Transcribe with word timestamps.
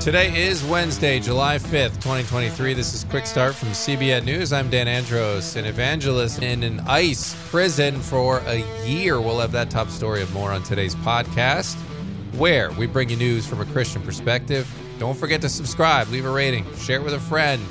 Today 0.00 0.34
is 0.34 0.64
Wednesday, 0.64 1.20
July 1.20 1.58
5th, 1.58 1.96
2023. 1.96 2.72
This 2.72 2.94
is 2.94 3.04
Quick 3.04 3.26
Start 3.26 3.54
from 3.54 3.68
CBN 3.68 4.24
News. 4.24 4.52
I'm 4.52 4.70
Dan 4.70 4.88
Andros, 4.88 5.56
an 5.56 5.66
evangelist 5.66 6.42
in 6.42 6.62
an 6.62 6.80
ICE 6.86 7.36
prison 7.50 8.00
for 8.00 8.38
a 8.46 8.64
year. 8.86 9.20
We'll 9.20 9.40
have 9.40 9.52
that 9.52 9.68
top 9.68 9.90
story 9.90 10.22
and 10.22 10.32
more 10.32 10.52
on 10.52 10.62
today's 10.62 10.94
podcast, 10.94 11.74
where 12.38 12.70
we 12.72 12.86
bring 12.86 13.10
you 13.10 13.16
news 13.16 13.46
from 13.46 13.60
a 13.60 13.66
Christian 13.66 14.00
perspective. 14.00 14.66
Don't 14.98 15.16
forget 15.16 15.42
to 15.42 15.48
subscribe, 15.48 16.08
leave 16.08 16.24
a 16.24 16.30
rating, 16.30 16.64
share 16.76 17.00
it 17.00 17.04
with 17.04 17.14
a 17.14 17.20
friend. 17.20 17.62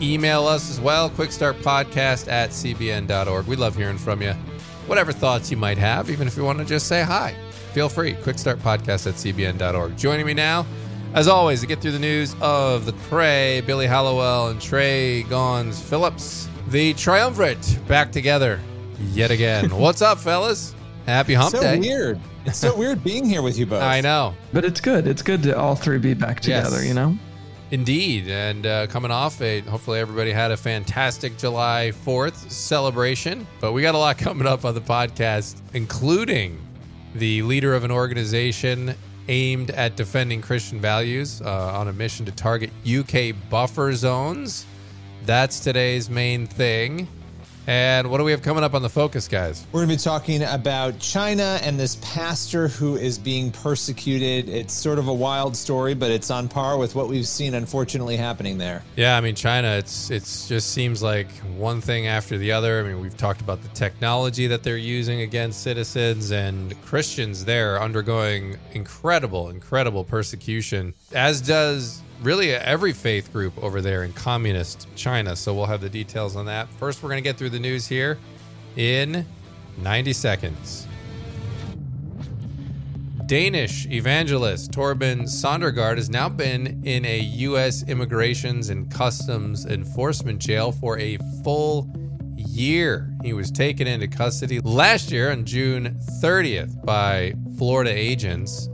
Email 0.00 0.46
us 0.46 0.70
as 0.70 0.80
well, 0.80 1.10
quickstartpodcast 1.10 2.30
at 2.30 2.50
cbn.org. 2.50 3.46
We 3.46 3.56
love 3.56 3.74
hearing 3.74 3.98
from 3.98 4.22
you. 4.22 4.32
Whatever 4.86 5.12
thoughts 5.12 5.50
you 5.50 5.56
might 5.56 5.78
have, 5.78 6.08
even 6.10 6.28
if 6.28 6.36
you 6.36 6.44
want 6.44 6.60
to 6.60 6.64
just 6.64 6.86
say 6.86 7.02
hi, 7.02 7.34
feel 7.76 7.90
free. 7.90 8.14
Quickstartpodcast 8.14 9.06
at 9.06 9.14
cbn.org. 9.16 9.98
Joining 9.98 10.24
me 10.24 10.32
now, 10.32 10.64
as 11.12 11.28
always, 11.28 11.60
to 11.60 11.66
get 11.66 11.82
through 11.82 11.90
the 11.92 11.98
news 11.98 12.34
of 12.40 12.86
the 12.86 12.94
Prey, 13.10 13.60
Billy 13.66 13.86
Hallowell, 13.86 14.48
and 14.48 14.58
Tre 14.58 15.22
Goins-Phillips, 15.28 16.48
the 16.68 16.94
triumvirate 16.94 17.78
back 17.86 18.10
together 18.10 18.58
yet 19.12 19.30
again. 19.30 19.68
What's 19.78 20.00
up, 20.00 20.16
fellas? 20.18 20.74
Happy 21.04 21.34
hump 21.34 21.50
so 21.50 21.60
day. 21.60 21.78
weird. 21.78 22.18
It's 22.46 22.56
so 22.56 22.74
weird 22.74 23.04
being 23.04 23.26
here 23.26 23.42
with 23.42 23.58
you 23.58 23.66
both. 23.66 23.82
I 23.82 24.00
know. 24.00 24.34
But 24.54 24.64
it's 24.64 24.80
good. 24.80 25.06
It's 25.06 25.20
good 25.20 25.42
to 25.42 25.58
all 25.58 25.76
three 25.76 25.98
be 25.98 26.14
back 26.14 26.40
together, 26.40 26.76
Yes. 26.78 26.86
you 26.88 26.94
know? 26.94 27.14
Indeed. 27.72 28.26
And 28.28 28.64
uh, 28.64 28.86
coming 28.86 29.10
off 29.10 29.38
a, 29.42 29.60
hopefully 29.60 30.00
everybody 30.00 30.30
had 30.32 30.50
a 30.50 30.56
fantastic 30.56 31.36
July 31.36 31.92
4th 32.06 32.50
celebration. 32.50 33.46
But 33.60 33.72
we 33.72 33.82
got 33.82 33.94
a 33.94 33.98
lot 33.98 34.16
coming 34.26 34.46
up 34.46 34.64
on 34.64 34.74
the 34.74 34.80
podcast, 34.80 35.60
including 35.74 36.58
the 37.18 37.42
leader 37.42 37.74
of 37.74 37.84
an 37.84 37.90
organization 37.90 38.94
aimed 39.28 39.70
at 39.70 39.96
defending 39.96 40.40
Christian 40.40 40.80
values 40.80 41.42
uh, 41.42 41.72
on 41.74 41.88
a 41.88 41.92
mission 41.92 42.24
to 42.26 42.32
target 42.32 42.70
UK 42.86 43.34
buffer 43.50 43.92
zones. 43.94 44.66
That's 45.24 45.60
today's 45.60 46.08
main 46.08 46.46
thing. 46.46 47.08
And 47.66 48.10
what 48.10 48.18
do 48.18 48.24
we 48.24 48.30
have 48.30 48.42
coming 48.42 48.62
up 48.62 48.74
on 48.74 48.82
the 48.82 48.88
focus, 48.88 49.26
guys? 49.26 49.66
We're 49.72 49.80
going 49.80 49.88
to 49.90 49.96
be 49.96 50.02
talking 50.02 50.42
about 50.44 51.00
China 51.00 51.58
and 51.62 51.78
this 51.78 51.96
pastor 51.96 52.68
who 52.68 52.94
is 52.94 53.18
being 53.18 53.50
persecuted. 53.50 54.48
It's 54.48 54.72
sort 54.72 55.00
of 55.00 55.08
a 55.08 55.14
wild 55.14 55.56
story, 55.56 55.94
but 55.94 56.12
it's 56.12 56.30
on 56.30 56.48
par 56.48 56.78
with 56.78 56.94
what 56.94 57.08
we've 57.08 57.26
seen, 57.26 57.54
unfortunately, 57.54 58.16
happening 58.16 58.56
there. 58.56 58.84
Yeah, 58.94 59.16
I 59.16 59.20
mean 59.20 59.34
China. 59.34 59.68
It's 59.68 60.10
it's 60.10 60.46
just 60.46 60.70
seems 60.72 61.02
like 61.02 61.30
one 61.56 61.80
thing 61.80 62.06
after 62.06 62.38
the 62.38 62.52
other. 62.52 62.78
I 62.78 62.84
mean, 62.84 63.00
we've 63.00 63.16
talked 63.16 63.40
about 63.40 63.62
the 63.62 63.68
technology 63.68 64.46
that 64.46 64.62
they're 64.62 64.76
using 64.76 65.22
against 65.22 65.62
citizens 65.62 66.30
and 66.30 66.80
Christians 66.82 67.44
there 67.44 67.82
undergoing 67.82 68.56
incredible, 68.72 69.48
incredible 69.48 70.04
persecution, 70.04 70.94
as 71.12 71.40
does 71.40 72.02
really 72.22 72.52
every 72.52 72.92
faith 72.92 73.32
group 73.32 73.56
over 73.62 73.80
there 73.80 74.04
in 74.04 74.12
communist 74.12 74.88
China. 74.96 75.36
So 75.36 75.54
we'll 75.54 75.66
have 75.66 75.80
the 75.80 75.90
details 75.90 76.36
on 76.36 76.46
that. 76.46 76.68
First, 76.78 77.02
we're 77.02 77.10
going 77.10 77.22
to 77.22 77.28
get 77.28 77.36
through 77.36 77.50
the 77.50 77.60
news 77.60 77.86
here 77.86 78.18
in 78.76 79.24
90 79.78 80.12
seconds. 80.12 80.86
Danish 83.26 83.86
evangelist 83.86 84.70
Torben 84.70 85.22
Sondergaard 85.22 85.96
has 85.96 86.08
now 86.08 86.28
been 86.28 86.80
in 86.84 87.04
a 87.04 87.18
U.S. 87.18 87.82
Immigrations 87.88 88.70
and 88.70 88.88
Customs 88.88 89.66
Enforcement 89.66 90.38
jail 90.38 90.70
for 90.70 90.96
a 91.00 91.18
full 91.42 91.90
year. 92.36 93.12
He 93.24 93.32
was 93.32 93.50
taken 93.50 93.88
into 93.88 94.06
custody 94.06 94.60
last 94.60 95.10
year 95.10 95.32
on 95.32 95.44
June 95.44 95.98
30th 96.22 96.84
by 96.84 97.34
Florida 97.58 97.90
agents 97.90 98.68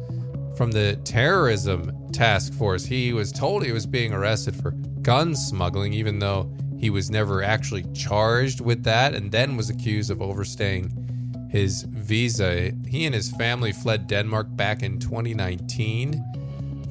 from 0.54 0.70
the 0.70 0.96
terrorism 1.04 1.90
task 2.12 2.52
force. 2.54 2.84
He 2.84 3.12
was 3.12 3.32
told 3.32 3.64
he 3.64 3.72
was 3.72 3.86
being 3.86 4.12
arrested 4.12 4.54
for 4.54 4.72
gun 5.02 5.34
smuggling, 5.34 5.92
even 5.92 6.18
though 6.18 6.52
he 6.78 6.90
was 6.90 7.10
never 7.10 7.42
actually 7.42 7.84
charged 7.92 8.60
with 8.60 8.84
that, 8.84 9.14
and 9.14 9.30
then 9.30 9.56
was 9.56 9.70
accused 9.70 10.10
of 10.10 10.20
overstaying 10.22 11.48
his 11.50 11.82
visa. 11.82 12.72
He 12.88 13.04
and 13.06 13.14
his 13.14 13.30
family 13.30 13.72
fled 13.72 14.06
Denmark 14.06 14.48
back 14.56 14.82
in 14.82 14.98
2019, 14.98 16.22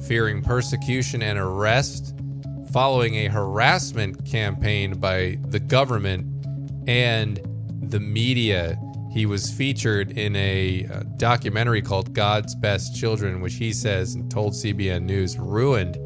fearing 0.06 0.42
persecution 0.42 1.22
and 1.22 1.38
arrest 1.38 2.14
following 2.72 3.16
a 3.16 3.28
harassment 3.28 4.24
campaign 4.24 4.94
by 4.98 5.38
the 5.48 5.60
government 5.60 6.26
and 6.88 7.38
the 7.82 8.00
media. 8.00 8.78
He 9.12 9.26
was 9.26 9.50
featured 9.50 10.12
in 10.12 10.34
a 10.36 10.86
uh, 10.86 11.02
documentary 11.18 11.82
called 11.82 12.14
God's 12.14 12.54
Best 12.54 12.96
Children, 12.96 13.42
which 13.42 13.54
he 13.54 13.72
says 13.72 14.14
and 14.14 14.30
told 14.30 14.54
CBN 14.54 15.02
News 15.02 15.38
ruined 15.38 15.98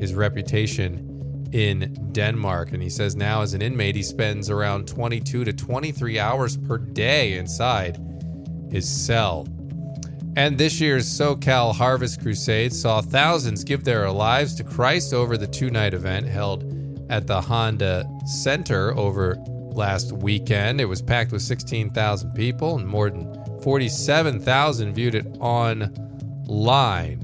his 0.00 0.14
reputation 0.14 1.48
in 1.52 2.10
Denmark. 2.12 2.72
And 2.72 2.82
he 2.82 2.88
says 2.88 3.16
now, 3.16 3.42
as 3.42 3.52
an 3.52 3.60
inmate, 3.60 3.96
he 3.96 4.02
spends 4.02 4.48
around 4.48 4.88
22 4.88 5.44
to 5.44 5.52
23 5.52 6.18
hours 6.18 6.56
per 6.56 6.78
day 6.78 7.34
inside 7.34 7.98
his 8.70 8.88
cell. 8.88 9.46
And 10.36 10.56
this 10.56 10.80
year's 10.80 11.06
SoCal 11.06 11.74
Harvest 11.74 12.22
Crusade 12.22 12.72
saw 12.72 13.02
thousands 13.02 13.62
give 13.62 13.84
their 13.84 14.10
lives 14.10 14.54
to 14.56 14.64
Christ 14.64 15.12
over 15.12 15.36
the 15.36 15.46
two 15.46 15.70
night 15.70 15.92
event 15.92 16.26
held 16.26 16.64
at 17.10 17.26
the 17.26 17.40
Honda 17.40 18.08
Center 18.24 18.96
over 18.96 19.36
last 19.74 20.12
weekend. 20.12 20.80
It 20.80 20.86
was 20.86 21.02
packed 21.02 21.32
with 21.32 21.42
16,000 21.42 22.32
people 22.32 22.76
and 22.76 22.86
more 22.86 23.10
than 23.10 23.60
47,000 23.62 24.94
viewed 24.94 25.14
it 25.14 25.26
online. 25.40 27.20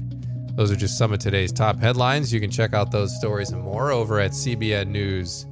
Those 0.55 0.71
are 0.71 0.75
just 0.75 0.97
some 0.97 1.13
of 1.13 1.19
today's 1.19 1.51
top 1.51 1.79
headlines. 1.79 2.33
You 2.33 2.39
can 2.39 2.51
check 2.51 2.73
out 2.73 2.91
those 2.91 3.15
stories 3.15 3.51
and 3.51 3.61
more 3.61 3.91
over 3.91 4.19
at 4.19 4.31
cbnnews.com. 4.31 5.45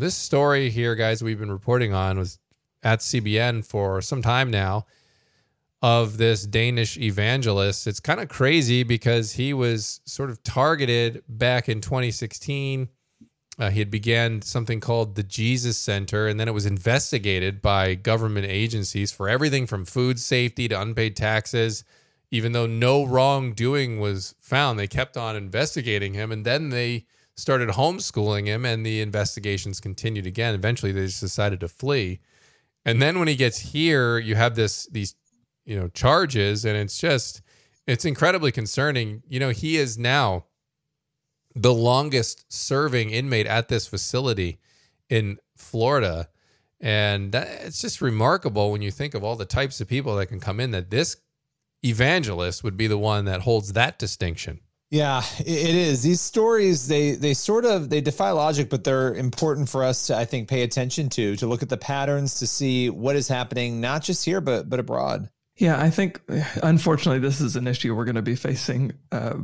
This 0.00 0.16
story 0.16 0.70
here, 0.70 0.94
guys, 0.94 1.22
we've 1.22 1.38
been 1.38 1.52
reporting 1.52 1.94
on 1.94 2.18
was 2.18 2.38
at 2.82 2.98
CBN 3.00 3.64
for 3.64 4.02
some 4.02 4.22
time 4.22 4.50
now 4.50 4.86
of 5.82 6.16
this 6.16 6.46
Danish 6.46 6.96
evangelist. 6.96 7.86
It's 7.86 8.00
kind 8.00 8.18
of 8.18 8.28
crazy 8.28 8.82
because 8.84 9.32
he 9.32 9.52
was 9.52 10.00
sort 10.06 10.30
of 10.30 10.42
targeted 10.42 11.22
back 11.28 11.68
in 11.68 11.80
2016. 11.80 12.88
Uh, 13.58 13.70
he 13.70 13.78
had 13.78 13.90
began 13.90 14.42
something 14.42 14.80
called 14.80 15.14
the 15.14 15.22
Jesus 15.22 15.78
Center, 15.78 16.26
and 16.26 16.40
then 16.40 16.48
it 16.48 16.54
was 16.54 16.66
investigated 16.66 17.62
by 17.62 17.94
government 17.94 18.46
agencies 18.46 19.12
for 19.12 19.28
everything 19.28 19.66
from 19.66 19.84
food 19.84 20.18
safety 20.18 20.66
to 20.68 20.80
unpaid 20.80 21.16
taxes. 21.16 21.84
Even 22.30 22.52
though 22.52 22.66
no 22.66 23.04
wrongdoing 23.04 24.00
was 24.00 24.34
found, 24.40 24.78
they 24.78 24.88
kept 24.88 25.16
on 25.16 25.36
investigating 25.36 26.14
him, 26.14 26.32
and 26.32 26.44
then 26.44 26.70
they 26.70 27.06
started 27.36 27.68
homeschooling 27.68 28.46
him, 28.46 28.64
and 28.64 28.84
the 28.84 29.00
investigations 29.00 29.80
continued 29.80 30.26
again. 30.26 30.54
Eventually, 30.54 30.90
they 30.90 31.06
just 31.06 31.20
decided 31.20 31.60
to 31.60 31.68
flee. 31.68 32.20
And 32.84 33.00
then 33.00 33.18
when 33.18 33.28
he 33.28 33.36
gets 33.36 33.58
here, 33.58 34.18
you 34.18 34.34
have 34.34 34.56
this 34.56 34.86
these 34.86 35.14
you 35.64 35.78
know 35.78 35.88
charges, 35.88 36.64
and 36.64 36.76
it's 36.76 36.98
just 36.98 37.40
it's 37.86 38.04
incredibly 38.04 38.50
concerning. 38.50 39.22
You 39.28 39.38
know, 39.38 39.50
he 39.50 39.76
is 39.76 39.96
now 39.96 40.46
the 41.54 41.74
longest 41.74 42.52
serving 42.52 43.10
inmate 43.10 43.46
at 43.46 43.68
this 43.68 43.86
facility 43.86 44.58
in 45.08 45.38
Florida. 45.56 46.28
And 46.80 47.32
that, 47.32 47.48
it's 47.64 47.80
just 47.80 48.00
remarkable 48.00 48.72
when 48.72 48.82
you 48.82 48.90
think 48.90 49.14
of 49.14 49.22
all 49.22 49.36
the 49.36 49.44
types 49.44 49.80
of 49.80 49.88
people 49.88 50.16
that 50.16 50.26
can 50.26 50.40
come 50.40 50.60
in 50.60 50.72
that 50.72 50.90
this 50.90 51.16
evangelist 51.84 52.64
would 52.64 52.76
be 52.76 52.86
the 52.86 52.98
one 52.98 53.26
that 53.26 53.42
holds 53.42 53.72
that 53.74 53.98
distinction. 53.98 54.60
Yeah, 54.90 55.22
it 55.40 55.48
it 55.48 55.74
is. 55.74 56.02
These 56.02 56.20
stories 56.20 56.86
they 56.86 57.12
they 57.12 57.34
sort 57.34 57.64
of 57.64 57.90
they 57.90 58.00
defy 58.00 58.30
logic, 58.30 58.70
but 58.70 58.84
they're 58.84 59.14
important 59.14 59.68
for 59.68 59.82
us 59.82 60.06
to 60.06 60.16
I 60.16 60.24
think 60.24 60.48
pay 60.48 60.62
attention 60.62 61.08
to 61.10 61.34
to 61.36 61.46
look 61.46 61.62
at 61.62 61.68
the 61.68 61.76
patterns 61.76 62.34
to 62.36 62.46
see 62.46 62.90
what 62.90 63.16
is 63.16 63.26
happening 63.26 63.80
not 63.80 64.02
just 64.02 64.24
here 64.24 64.40
but 64.40 64.68
but 64.68 64.78
abroad. 64.78 65.30
Yeah, 65.56 65.80
I 65.80 65.90
think 65.90 66.20
unfortunately 66.62 67.18
this 67.18 67.40
is 67.40 67.56
an 67.56 67.66
issue 67.66 67.94
we're 67.94 68.04
going 68.04 68.14
to 68.14 68.22
be 68.22 68.36
facing 68.36 68.92
uh, 69.10 69.38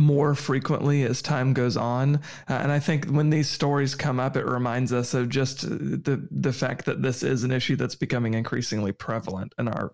more 0.00 0.34
frequently 0.34 1.04
as 1.04 1.22
time 1.22 1.52
goes 1.52 1.76
on. 1.76 2.16
Uh, 2.48 2.54
and 2.54 2.72
I 2.72 2.78
think 2.78 3.06
when 3.06 3.30
these 3.30 3.48
stories 3.48 3.94
come 3.94 4.18
up, 4.18 4.36
it 4.36 4.46
reminds 4.46 4.92
us 4.92 5.14
of 5.14 5.28
just 5.28 5.62
the 5.62 6.26
the 6.30 6.52
fact 6.52 6.86
that 6.86 7.02
this 7.02 7.22
is 7.22 7.44
an 7.44 7.52
issue 7.52 7.76
that's 7.76 7.94
becoming 7.94 8.34
increasingly 8.34 8.92
prevalent 8.92 9.54
in 9.58 9.68
our 9.68 9.92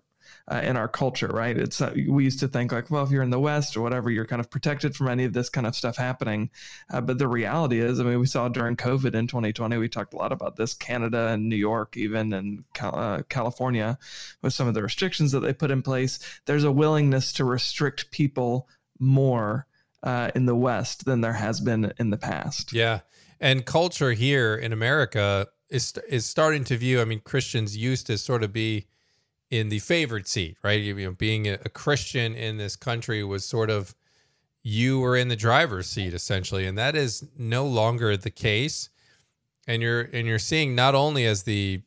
uh, 0.49 0.61
in 0.63 0.77
our 0.77 0.87
culture, 0.87 1.27
right? 1.27 1.57
It's 1.57 1.81
uh, 1.81 1.93
we 2.07 2.23
used 2.23 2.39
to 2.39 2.47
think 2.47 2.71
like, 2.71 2.89
well, 2.89 3.03
if 3.03 3.11
you're 3.11 3.23
in 3.23 3.29
the 3.29 3.39
West 3.39 3.75
or 3.75 3.81
whatever, 3.81 4.09
you're 4.09 4.25
kind 4.25 4.39
of 4.39 4.49
protected 4.49 4.95
from 4.95 5.09
any 5.09 5.25
of 5.25 5.33
this 5.33 5.49
kind 5.49 5.67
of 5.67 5.75
stuff 5.75 5.97
happening. 5.97 6.49
Uh, 6.89 7.01
but 7.01 7.17
the 7.17 7.27
reality 7.27 7.79
is, 7.79 7.99
I 7.99 8.03
mean, 8.03 8.19
we 8.19 8.27
saw 8.27 8.47
during 8.47 8.75
COVID 8.77 9.13
in 9.13 9.27
2020, 9.27 9.77
we 9.77 9.89
talked 9.89 10.13
a 10.13 10.17
lot 10.17 10.31
about 10.31 10.55
this, 10.55 10.73
Canada 10.73 11.27
and 11.27 11.49
New 11.49 11.57
York, 11.57 11.97
even 11.97 12.33
and 12.33 12.63
Cal- 12.73 12.97
uh, 12.97 13.21
California, 13.23 13.97
with 14.41 14.53
some 14.53 14.67
of 14.67 14.73
the 14.73 14.83
restrictions 14.83 15.31
that 15.33 15.41
they 15.41 15.53
put 15.53 15.71
in 15.71 15.81
place. 15.81 16.19
There's 16.45 16.63
a 16.63 16.71
willingness 16.71 17.33
to 17.33 17.43
restrict 17.43 18.11
people 18.11 18.69
more 18.99 19.67
uh, 20.07 20.31
in 20.35 20.45
the 20.45 20.55
West 20.55 21.03
than 21.03 21.19
there 21.19 21.33
has 21.33 21.59
been 21.59 21.91
in 21.99 22.11
the 22.11 22.17
past. 22.17 22.71
Yeah. 22.71 23.01
And 23.41 23.65
culture 23.65 24.13
here 24.13 24.55
in 24.55 24.71
America 24.71 25.47
is 25.69 25.93
is 26.07 26.25
starting 26.25 26.63
to 26.63 26.77
view, 26.77 27.01
I 27.01 27.05
mean, 27.05 27.19
Christians 27.19 27.75
used 27.75 28.07
to 28.07 28.17
sort 28.17 28.41
of 28.41 28.53
be 28.53 28.87
in 29.51 29.67
the 29.67 29.79
favored 29.79 30.25
seat, 30.25 30.57
right? 30.63 30.81
You 30.81 30.95
know, 30.95 31.11
being 31.11 31.49
a, 31.49 31.57
Christian 31.57 32.35
in 32.35 32.55
this 32.55 32.77
country 32.77 33.21
was 33.21 33.43
sort 33.43 33.69
of 33.69 33.95
you 34.63 34.99
were 35.01 35.17
in 35.17 35.27
the 35.27 35.35
driver's 35.35 35.87
seat 35.87 36.13
essentially, 36.13 36.65
and 36.65 36.77
that 36.77 36.95
is 36.95 37.25
no 37.37 37.65
longer 37.65 38.15
the 38.15 38.31
case. 38.31 38.89
And 39.67 39.81
you're 39.81 40.03
and 40.13 40.25
you're 40.25 40.39
seeing 40.39 40.73
not 40.73 40.95
only 40.95 41.25
as 41.25 41.43
the 41.43 41.81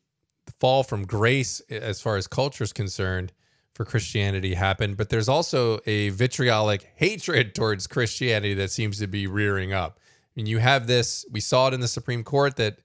fall 0.59 0.83
from 0.83 1.07
grace 1.07 1.59
as 1.71 1.99
far 1.99 2.17
as 2.17 2.27
culture 2.27 2.63
is 2.63 2.71
concerned 2.71 3.33
for 3.81 3.89
Christianity 3.89 4.53
happened, 4.53 4.95
but 4.95 5.09
there's 5.09 5.27
also 5.27 5.79
a 5.87 6.09
vitriolic 6.09 6.91
hatred 6.95 7.55
towards 7.55 7.87
Christianity 7.87 8.53
that 8.53 8.69
seems 8.69 8.99
to 8.99 9.07
be 9.07 9.25
rearing 9.25 9.73
up. 9.73 9.99
I 9.99 10.29
mean, 10.35 10.45
you 10.45 10.59
have 10.59 10.85
this, 10.85 11.25
we 11.31 11.39
saw 11.39 11.67
it 11.67 11.73
in 11.73 11.79
the 11.79 11.87
Supreme 11.87 12.23
Court 12.23 12.57
that 12.57 12.77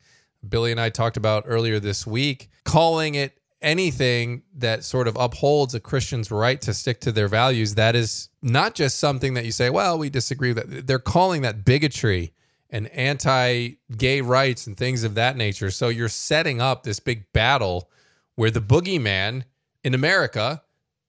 Billy 0.48 0.70
and 0.70 0.81
I 0.81 0.88
talked 0.88 1.19
about 1.19 1.44
earlier 1.46 1.78
this 1.81 2.06
week, 2.06 2.48
calling 2.64 3.14
it 3.14 3.38
anything 3.60 4.43
that 4.56 4.84
sort 4.84 5.06
of 5.06 5.16
upholds 5.16 5.75
a 5.75 5.81
Christian's 5.81 6.31
right 6.31 6.58
to 6.62 6.72
stick 6.72 7.00
to 7.02 7.12
their 7.12 7.28
values. 7.28 7.75
That 7.75 7.94
is 7.94 8.31
not 8.40 8.75
just 8.75 8.98
something 8.98 9.34
that 9.34 9.44
you 9.44 9.52
say, 9.52 9.69
well, 9.69 9.98
we 9.98 10.08
disagree 10.08 10.54
with 10.54 10.70
that. 10.70 10.87
They're 10.87 10.98
calling 10.98 11.43
that 11.43 11.62
bigotry 11.62 12.32
and 12.70 12.88
anti 12.88 13.72
gay 13.98 14.22
rights 14.22 14.66
and 14.66 14.78
things 14.78 15.04
of 15.04 15.14
that 15.16 15.37
nature. 15.37 15.70
So 15.70 15.88
you're 15.88 16.08
setting 16.08 16.62
up 16.62 16.84
this 16.84 17.00
big 17.00 17.31
battle 17.34 17.90
where 18.34 18.50
the 18.50 18.62
boogeyman 18.62 19.44
in 19.84 19.93
America 19.93 20.62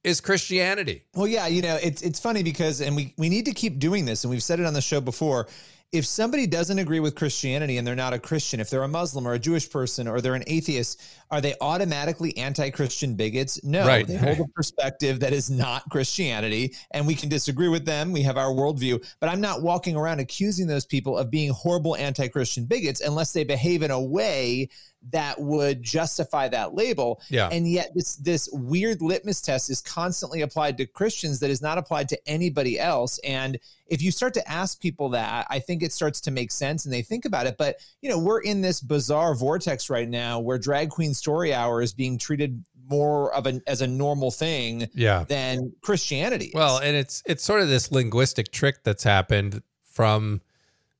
is 0.08 0.20
Christianity. 0.20 1.04
Well, 1.14 1.28
yeah, 1.28 1.46
you 1.46 1.62
know, 1.62 1.78
it's 1.82 2.02
it's 2.02 2.18
funny 2.18 2.42
because 2.42 2.80
and 2.80 2.96
we 2.96 3.14
we 3.16 3.28
need 3.28 3.44
to 3.44 3.52
keep 3.52 3.78
doing 3.78 4.04
this 4.04 4.24
and 4.24 4.30
we've 4.30 4.42
said 4.42 4.58
it 4.60 4.66
on 4.66 4.74
the 4.74 4.80
show 4.80 5.00
before 5.00 5.48
if 5.90 6.04
somebody 6.04 6.46
doesn't 6.46 6.78
agree 6.78 7.00
with 7.00 7.14
Christianity 7.14 7.78
and 7.78 7.86
they're 7.86 7.96
not 7.96 8.12
a 8.12 8.18
Christian, 8.18 8.60
if 8.60 8.68
they're 8.68 8.82
a 8.82 8.88
Muslim 8.88 9.26
or 9.26 9.32
a 9.32 9.38
Jewish 9.38 9.70
person 9.70 10.06
or 10.06 10.20
they're 10.20 10.34
an 10.34 10.44
atheist, 10.46 11.00
are 11.30 11.40
they 11.40 11.54
automatically 11.62 12.36
anti-Christian 12.36 13.14
bigots? 13.14 13.64
No, 13.64 13.86
right. 13.86 14.06
they 14.06 14.16
hold 14.16 14.38
a 14.38 14.44
perspective 14.54 15.20
that 15.20 15.32
is 15.32 15.50
not 15.50 15.88
Christianity, 15.90 16.74
and 16.90 17.06
we 17.06 17.14
can 17.14 17.30
disagree 17.30 17.68
with 17.68 17.86
them. 17.86 18.12
We 18.12 18.22
have 18.22 18.36
our 18.36 18.50
worldview, 18.50 19.02
but 19.18 19.30
I'm 19.30 19.40
not 19.40 19.62
walking 19.62 19.96
around 19.96 20.20
accusing 20.20 20.66
those 20.66 20.84
people 20.84 21.16
of 21.16 21.30
being 21.30 21.52
horrible 21.52 21.96
anti-Christian 21.96 22.66
bigots 22.66 23.00
unless 23.00 23.32
they 23.32 23.44
behave 23.44 23.82
in 23.82 23.90
a 23.90 24.00
way 24.00 24.68
that 25.10 25.40
would 25.40 25.82
justify 25.82 26.48
that 26.48 26.74
label. 26.74 27.20
Yeah. 27.28 27.48
And 27.50 27.70
yet 27.70 27.90
this 27.94 28.16
this 28.16 28.48
weird 28.52 29.00
litmus 29.02 29.40
test 29.40 29.70
is 29.70 29.80
constantly 29.80 30.42
applied 30.42 30.76
to 30.78 30.86
Christians 30.86 31.40
that 31.40 31.50
is 31.50 31.62
not 31.62 31.78
applied 31.78 32.08
to 32.10 32.28
anybody 32.28 32.78
else. 32.78 33.18
And 33.24 33.58
if 33.86 34.02
you 34.02 34.10
start 34.10 34.34
to 34.34 34.48
ask 34.50 34.80
people 34.80 35.10
that, 35.10 35.46
I 35.48 35.58
think 35.58 35.82
it 35.82 35.92
starts 35.92 36.20
to 36.22 36.30
make 36.30 36.50
sense 36.50 36.84
and 36.84 36.92
they 36.92 37.02
think 37.02 37.24
about 37.24 37.46
it. 37.46 37.56
But 37.58 37.76
you 38.02 38.10
know, 38.10 38.18
we're 38.18 38.40
in 38.40 38.60
this 38.60 38.80
bizarre 38.80 39.34
vortex 39.34 39.90
right 39.90 40.08
now 40.08 40.40
where 40.40 40.58
drag 40.58 40.90
queen 40.90 41.14
story 41.14 41.54
hour 41.54 41.82
is 41.82 41.92
being 41.92 42.18
treated 42.18 42.64
more 42.88 43.32
of 43.34 43.46
an 43.46 43.62
as 43.66 43.82
a 43.82 43.86
normal 43.86 44.30
thing 44.30 44.88
yeah. 44.94 45.24
than 45.28 45.72
Christianity. 45.82 46.46
Is. 46.46 46.54
Well, 46.54 46.78
and 46.78 46.96
it's 46.96 47.22
it's 47.26 47.44
sort 47.44 47.60
of 47.60 47.68
this 47.68 47.92
linguistic 47.92 48.50
trick 48.50 48.82
that's 48.84 49.04
happened 49.04 49.62
from 49.82 50.40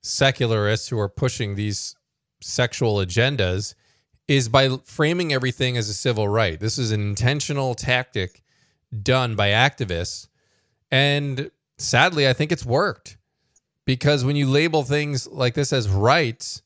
secularists 0.02 0.88
who 0.88 0.98
are 0.98 1.08
pushing 1.08 1.54
these 1.54 1.94
sexual 2.40 2.96
agendas 2.96 3.74
is 4.28 4.48
by 4.48 4.76
framing 4.84 5.32
everything 5.32 5.76
as 5.76 5.88
a 5.88 5.94
civil 5.94 6.28
right. 6.28 6.60
This 6.60 6.78
is 6.78 6.92
an 6.92 7.00
intentional 7.00 7.74
tactic 7.74 8.42
done 9.02 9.34
by 9.34 9.48
activists. 9.48 10.28
And 10.90 11.50
sadly, 11.78 12.28
I 12.28 12.32
think 12.32 12.52
it's 12.52 12.64
worked 12.64 13.16
because 13.84 14.24
when 14.24 14.36
you 14.36 14.46
label 14.46 14.84
things 14.84 15.26
like 15.26 15.54
this 15.54 15.72
as 15.72 15.88
rights, 15.88 16.62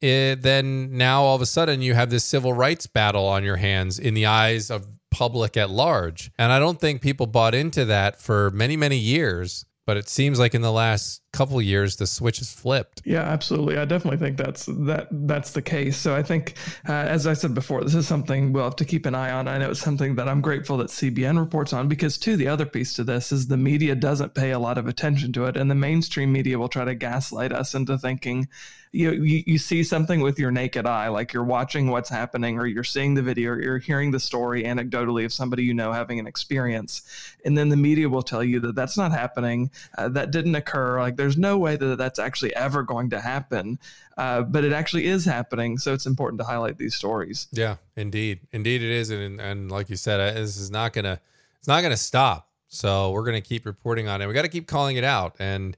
it, 0.00 0.42
then 0.42 0.96
now 0.96 1.22
all 1.22 1.36
of 1.36 1.42
a 1.42 1.46
sudden 1.46 1.82
you 1.82 1.92
have 1.94 2.10
this 2.10 2.24
civil 2.24 2.54
rights 2.54 2.86
battle 2.86 3.26
on 3.26 3.44
your 3.44 3.56
hands 3.56 3.98
in 3.98 4.14
the 4.14 4.26
eyes 4.26 4.70
of 4.70 4.88
public 5.10 5.56
at 5.56 5.68
large. 5.68 6.30
And 6.38 6.50
I 6.50 6.58
don't 6.58 6.80
think 6.80 7.02
people 7.02 7.26
bought 7.26 7.54
into 7.54 7.84
that 7.84 8.18
for 8.18 8.50
many, 8.50 8.76
many 8.76 8.96
years 8.96 9.66
but 9.90 9.96
it 9.96 10.08
seems 10.08 10.38
like 10.38 10.54
in 10.54 10.62
the 10.62 10.70
last 10.70 11.19
couple 11.32 11.60
years 11.62 11.96
the 11.96 12.06
switch 12.06 12.38
has 12.38 12.52
flipped. 12.52 13.02
Yeah, 13.04 13.22
absolutely. 13.22 13.78
I 13.78 13.84
definitely 13.84 14.18
think 14.18 14.36
that's 14.36 14.66
that 14.66 15.08
that's 15.10 15.52
the 15.52 15.62
case. 15.62 15.96
So 15.96 16.14
I 16.14 16.22
think, 16.22 16.54
uh, 16.88 16.92
as 16.92 17.26
I 17.26 17.34
said 17.34 17.54
before, 17.54 17.82
this 17.82 17.94
is 17.94 18.06
something 18.06 18.52
we'll 18.52 18.64
have 18.64 18.76
to 18.76 18.84
keep 18.84 19.06
an 19.06 19.14
eye 19.14 19.30
on. 19.30 19.48
I 19.48 19.58
know 19.58 19.70
it's 19.70 19.80
something 19.80 20.16
that 20.16 20.28
I'm 20.28 20.40
grateful 20.40 20.76
that 20.78 20.88
CBN 20.88 21.38
reports 21.38 21.72
on 21.72 21.88
because 21.88 22.18
too 22.18 22.36
the 22.36 22.48
other 22.48 22.66
piece 22.66 22.94
to 22.94 23.04
this 23.04 23.32
is 23.32 23.46
the 23.46 23.56
media 23.56 23.94
doesn't 23.94 24.34
pay 24.34 24.50
a 24.50 24.58
lot 24.58 24.78
of 24.78 24.86
attention 24.86 25.32
to 25.34 25.46
it, 25.46 25.56
and 25.56 25.70
the 25.70 25.74
mainstream 25.74 26.32
media 26.32 26.58
will 26.58 26.68
try 26.68 26.84
to 26.84 26.94
gaslight 26.94 27.52
us 27.52 27.74
into 27.74 27.96
thinking 27.96 28.48
you, 28.92 29.12
you 29.12 29.44
you 29.46 29.58
see 29.58 29.84
something 29.84 30.20
with 30.20 30.38
your 30.38 30.50
naked 30.50 30.84
eye, 30.84 31.08
like 31.08 31.32
you're 31.32 31.44
watching 31.44 31.88
what's 31.88 32.08
happening, 32.08 32.58
or 32.58 32.66
you're 32.66 32.82
seeing 32.82 33.14
the 33.14 33.22
video, 33.22 33.52
or 33.52 33.62
you're 33.62 33.78
hearing 33.78 34.10
the 34.10 34.18
story 34.18 34.64
anecdotally 34.64 35.24
of 35.24 35.32
somebody 35.32 35.62
you 35.62 35.74
know 35.74 35.92
having 35.92 36.18
an 36.18 36.26
experience, 36.26 37.02
and 37.44 37.56
then 37.56 37.68
the 37.68 37.76
media 37.76 38.08
will 38.08 38.22
tell 38.22 38.42
you 38.42 38.58
that 38.58 38.74
that's 38.74 38.96
not 38.96 39.12
happening, 39.12 39.70
uh, 39.96 40.08
that 40.08 40.32
didn't 40.32 40.56
occur. 40.56 40.98
Like 40.98 41.16
there's 41.20 41.36
no 41.36 41.58
way 41.58 41.76
that 41.76 41.98
that's 41.98 42.18
actually 42.18 42.54
ever 42.56 42.82
going 42.82 43.10
to 43.10 43.20
happen, 43.20 43.78
uh, 44.16 44.42
but 44.42 44.64
it 44.64 44.72
actually 44.72 45.06
is 45.06 45.24
happening. 45.24 45.78
So 45.78 45.92
it's 45.92 46.06
important 46.06 46.40
to 46.40 46.46
highlight 46.46 46.78
these 46.78 46.94
stories. 46.94 47.46
Yeah, 47.52 47.76
indeed, 47.96 48.40
indeed 48.52 48.82
it 48.82 48.90
is, 48.90 49.10
and 49.10 49.40
and 49.40 49.70
like 49.70 49.90
you 49.90 49.96
said, 49.96 50.20
uh, 50.20 50.32
this 50.32 50.56
is 50.56 50.70
not 50.70 50.92
gonna 50.92 51.20
it's 51.58 51.68
not 51.68 51.82
gonna 51.82 51.96
stop. 51.96 52.48
So 52.68 53.10
we're 53.10 53.24
gonna 53.24 53.40
keep 53.40 53.66
reporting 53.66 54.08
on 54.08 54.22
it. 54.22 54.26
We 54.26 54.34
got 54.34 54.42
to 54.42 54.48
keep 54.48 54.66
calling 54.66 54.96
it 54.96 55.04
out 55.04 55.36
and 55.38 55.76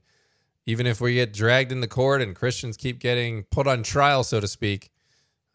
even 0.67 0.87
if 0.87 1.01
we 1.01 1.15
get 1.15 1.33
dragged 1.33 1.73
in 1.73 1.81
the 1.81 1.89
court 1.89 2.23
and 2.23 2.37
Christians 2.37 2.77
keep 2.77 2.99
getting 2.99 3.45
put 3.45 3.67
on 3.67 3.83
trial, 3.83 4.23
so 4.23 4.41
to 4.41 4.47
speak, 4.47 4.91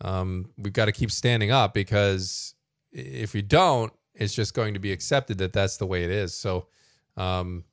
um, 0.02 0.50
we've 0.58 0.74
got 0.74 0.86
to 0.86 0.92
keep 0.92 1.12
standing 1.12 1.52
up 1.52 1.74
because 1.74 2.56
if 2.92 3.34
we 3.34 3.42
don't, 3.42 3.94
it's 4.14 4.34
just 4.34 4.54
going 4.54 4.74
to 4.74 4.80
be 4.80 4.92
accepted 4.92 5.38
that 5.38 5.54
that's 5.54 5.78
the 5.78 5.86
way 5.86 6.04
it 6.04 6.12
is. 6.12 6.34
So 6.34 6.68
um, 7.16 7.64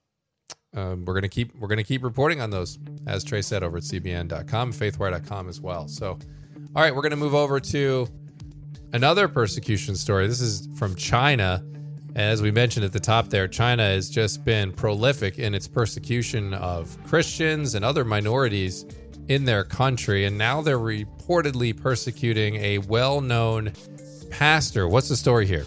um, 0.74 1.04
we're 1.04 1.14
gonna 1.14 1.28
keep 1.28 1.54
we're 1.58 1.68
gonna 1.68 1.84
keep 1.84 2.02
reporting 2.02 2.40
on 2.40 2.50
those, 2.50 2.78
as 3.06 3.24
Tre 3.24 3.42
said 3.42 3.62
over 3.62 3.76
at 3.76 3.84
cbn.com, 3.84 4.72
faithwire.com 4.72 5.48
as 5.48 5.60
well. 5.60 5.88
So, 5.88 6.18
all 6.74 6.82
right, 6.82 6.94
we're 6.94 7.02
gonna 7.02 7.16
move 7.16 7.34
over 7.34 7.60
to 7.60 8.08
another 8.92 9.28
persecution 9.28 9.94
story. 9.96 10.26
This 10.26 10.40
is 10.40 10.68
from 10.76 10.94
China. 10.94 11.64
As 12.16 12.40
we 12.40 12.52
mentioned 12.52 12.84
at 12.84 12.92
the 12.92 13.00
top 13.00 13.28
there, 13.28 13.48
China 13.48 13.82
has 13.82 14.08
just 14.08 14.44
been 14.44 14.70
prolific 14.70 15.38
in 15.40 15.52
its 15.52 15.66
persecution 15.66 16.54
of 16.54 16.96
Christians 17.04 17.74
and 17.74 17.84
other 17.84 18.04
minorities 18.04 18.86
in 19.28 19.44
their 19.44 19.64
country. 19.64 20.24
And 20.24 20.38
now 20.38 20.62
they're 20.62 20.78
reportedly 20.78 21.76
persecuting 21.76 22.54
a 22.56 22.78
well 22.78 23.20
known 23.20 23.72
pastor. 24.30 24.86
What's 24.86 25.08
the 25.08 25.16
story 25.16 25.46
here? 25.46 25.66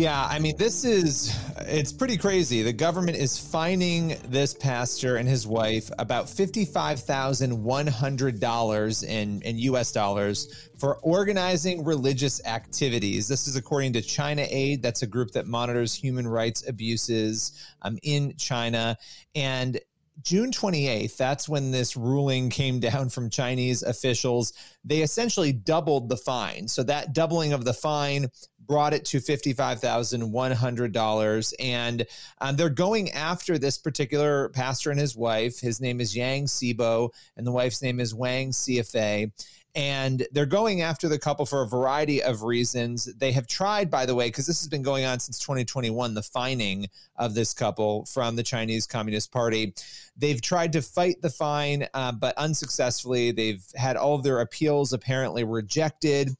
Yeah, 0.00 0.26
I 0.30 0.38
mean, 0.38 0.56
this 0.56 0.86
is 0.86 1.38
it's 1.58 1.92
pretty 1.92 2.16
crazy. 2.16 2.62
The 2.62 2.72
government 2.72 3.18
is 3.18 3.38
fining 3.38 4.16
this 4.28 4.54
pastor 4.54 5.16
and 5.16 5.28
his 5.28 5.46
wife 5.46 5.90
about 5.98 6.24
$55,100 6.24 9.04
in, 9.04 9.42
in 9.42 9.58
US 9.58 9.92
dollars 9.92 10.70
for 10.78 10.96
organizing 11.00 11.84
religious 11.84 12.42
activities. 12.46 13.28
This 13.28 13.46
is 13.46 13.56
according 13.56 13.92
to 13.92 14.00
China 14.00 14.46
Aid. 14.48 14.80
That's 14.80 15.02
a 15.02 15.06
group 15.06 15.32
that 15.32 15.46
monitors 15.46 15.94
human 15.94 16.26
rights 16.26 16.66
abuses 16.66 17.62
um, 17.82 17.98
in 18.02 18.34
China. 18.38 18.96
And 19.34 19.78
June 20.22 20.50
28th, 20.50 21.16
that's 21.16 21.48
when 21.48 21.70
this 21.70 21.96
ruling 21.96 22.50
came 22.50 22.80
down 22.80 23.08
from 23.08 23.30
Chinese 23.30 23.82
officials. 23.82 24.52
They 24.84 25.02
essentially 25.02 25.52
doubled 25.52 26.08
the 26.08 26.16
fine. 26.16 26.68
So, 26.68 26.82
that 26.84 27.12
doubling 27.12 27.52
of 27.52 27.64
the 27.64 27.74
fine 27.74 28.28
brought 28.70 28.94
it 28.94 29.04
to 29.04 29.18
$55,100. 29.18 31.54
And 31.58 32.06
um, 32.40 32.54
they're 32.54 32.70
going 32.70 33.10
after 33.10 33.58
this 33.58 33.76
particular 33.76 34.50
pastor 34.50 34.92
and 34.92 35.00
his 35.00 35.16
wife. 35.16 35.58
His 35.58 35.80
name 35.80 36.00
is 36.00 36.16
Yang 36.16 36.46
Sibo, 36.46 37.10
and 37.36 37.44
the 37.44 37.50
wife's 37.50 37.82
name 37.82 37.98
is 37.98 38.14
Wang 38.14 38.52
Xiaofei 38.52 39.32
and 39.74 40.26
they're 40.32 40.46
going 40.46 40.82
after 40.82 41.08
the 41.08 41.18
couple 41.18 41.46
for 41.46 41.62
a 41.62 41.68
variety 41.68 42.22
of 42.22 42.42
reasons. 42.42 43.04
They 43.04 43.32
have 43.32 43.46
tried, 43.46 43.90
by 43.90 44.04
the 44.04 44.14
way, 44.14 44.28
because 44.28 44.46
this 44.46 44.60
has 44.60 44.68
been 44.68 44.82
going 44.82 45.04
on 45.04 45.20
since 45.20 45.38
2021, 45.38 46.14
the 46.14 46.22
fining 46.22 46.86
of 47.16 47.34
this 47.34 47.54
couple 47.54 48.04
from 48.06 48.34
the 48.34 48.42
Chinese 48.42 48.86
Communist 48.86 49.30
Party. 49.30 49.74
They've 50.16 50.42
tried 50.42 50.72
to 50.72 50.82
fight 50.82 51.22
the 51.22 51.30
fine, 51.30 51.86
uh, 51.94 52.12
but 52.12 52.36
unsuccessfully. 52.36 53.30
They've 53.30 53.64
had 53.76 53.96
all 53.96 54.16
of 54.16 54.24
their 54.24 54.40
appeals 54.40 54.92
apparently 54.92 55.44
rejected 55.44 56.30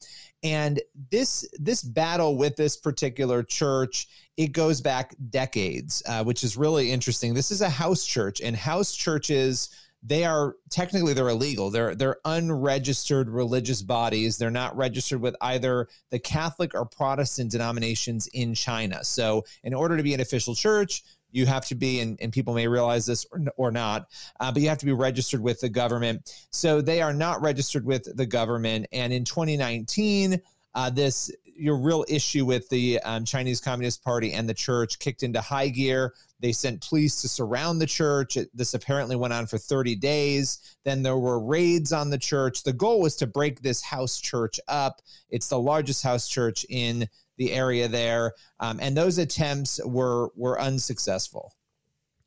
and 0.42 0.80
this 1.10 1.48
this 1.58 1.82
battle 1.82 2.36
with 2.36 2.56
this 2.56 2.76
particular 2.76 3.42
church 3.42 4.08
it 4.36 4.52
goes 4.52 4.80
back 4.80 5.14
decades 5.28 6.02
uh, 6.06 6.24
which 6.24 6.44
is 6.44 6.56
really 6.56 6.90
interesting. 6.90 7.34
This 7.34 7.50
is 7.50 7.60
a 7.60 7.68
house 7.68 8.06
church 8.06 8.40
and 8.40 8.56
house 8.56 8.94
churches 8.94 9.68
they 10.02 10.24
are 10.24 10.56
technically 10.70 11.12
they're 11.12 11.28
illegal. 11.28 11.70
They're 11.70 11.94
they're 11.94 12.16
unregistered 12.24 13.28
religious 13.28 13.82
bodies. 13.82 14.38
They're 14.38 14.50
not 14.50 14.76
registered 14.76 15.20
with 15.20 15.36
either 15.42 15.88
the 16.10 16.18
catholic 16.18 16.74
or 16.74 16.86
protestant 16.86 17.50
denominations 17.50 18.26
in 18.28 18.54
china. 18.54 19.04
So 19.04 19.44
in 19.62 19.74
order 19.74 19.96
to 19.96 20.02
be 20.02 20.14
an 20.14 20.20
official 20.20 20.54
church 20.54 21.02
you 21.32 21.46
have 21.46 21.64
to 21.66 21.74
be, 21.74 22.00
and, 22.00 22.18
and 22.20 22.32
people 22.32 22.54
may 22.54 22.66
realize 22.66 23.06
this 23.06 23.26
or, 23.32 23.40
or 23.56 23.70
not, 23.70 24.08
uh, 24.40 24.50
but 24.52 24.62
you 24.62 24.68
have 24.68 24.78
to 24.78 24.86
be 24.86 24.92
registered 24.92 25.40
with 25.40 25.60
the 25.60 25.68
government. 25.68 26.46
So 26.50 26.80
they 26.80 27.02
are 27.02 27.12
not 27.12 27.40
registered 27.42 27.84
with 27.84 28.16
the 28.16 28.26
government. 28.26 28.86
And 28.92 29.12
in 29.12 29.24
2019, 29.24 30.40
uh, 30.74 30.90
this 30.90 31.30
your 31.60 31.76
real 31.76 32.04
issue 32.08 32.46
with 32.46 32.68
the 32.70 32.98
um, 33.00 33.24
Chinese 33.24 33.60
Communist 33.60 34.02
Party 34.02 34.32
and 34.32 34.48
the 34.48 34.54
church 34.54 34.98
kicked 34.98 35.22
into 35.22 35.40
high 35.40 35.68
gear. 35.68 36.14
They 36.40 36.52
sent 36.52 36.86
police 36.86 37.20
to 37.20 37.28
surround 37.28 37.80
the 37.80 37.86
church. 37.86 38.38
It, 38.38 38.48
this 38.54 38.72
apparently 38.72 39.14
went 39.14 39.34
on 39.34 39.46
for 39.46 39.58
30 39.58 39.94
days. 39.96 40.76
Then 40.84 41.02
there 41.02 41.18
were 41.18 41.38
raids 41.38 41.92
on 41.92 42.08
the 42.08 42.18
church. 42.18 42.62
The 42.62 42.72
goal 42.72 43.00
was 43.00 43.14
to 43.16 43.26
break 43.26 43.60
this 43.60 43.82
house 43.82 44.18
church 44.18 44.58
up. 44.68 45.02
It's 45.28 45.48
the 45.48 45.60
largest 45.60 46.02
house 46.02 46.28
church 46.28 46.64
in 46.70 47.06
the 47.40 47.52
area 47.54 47.88
there, 47.88 48.34
um, 48.60 48.78
and 48.82 48.94
those 48.94 49.16
attempts 49.16 49.80
were 49.84 50.28
were 50.36 50.60
unsuccessful. 50.60 51.54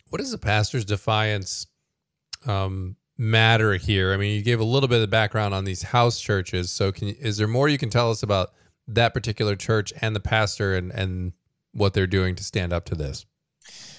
What 0.09 0.17
does 0.17 0.31
the 0.31 0.39
pastor's 0.39 0.85
defiance 0.85 1.67
um, 2.47 2.95
matter 3.15 3.75
here? 3.75 4.11
I 4.11 4.17
mean, 4.17 4.35
you 4.35 4.41
gave 4.41 4.59
a 4.59 4.63
little 4.65 4.89
bit 4.89 5.03
of 5.03 5.11
background 5.11 5.53
on 5.53 5.65
these 5.65 5.83
house 5.83 6.19
churches. 6.19 6.71
So, 6.71 6.91
can 6.91 7.09
is 7.09 7.37
there 7.37 7.47
more 7.47 7.69
you 7.69 7.77
can 7.77 7.91
tell 7.91 8.09
us 8.09 8.23
about 8.23 8.53
that 8.87 9.13
particular 9.13 9.55
church 9.55 9.93
and 10.01 10.15
the 10.15 10.19
pastor 10.19 10.73
and 10.73 10.91
and 10.91 11.33
what 11.73 11.93
they're 11.93 12.07
doing 12.07 12.33
to 12.35 12.43
stand 12.43 12.73
up 12.73 12.85
to 12.85 12.95
this? 12.95 13.23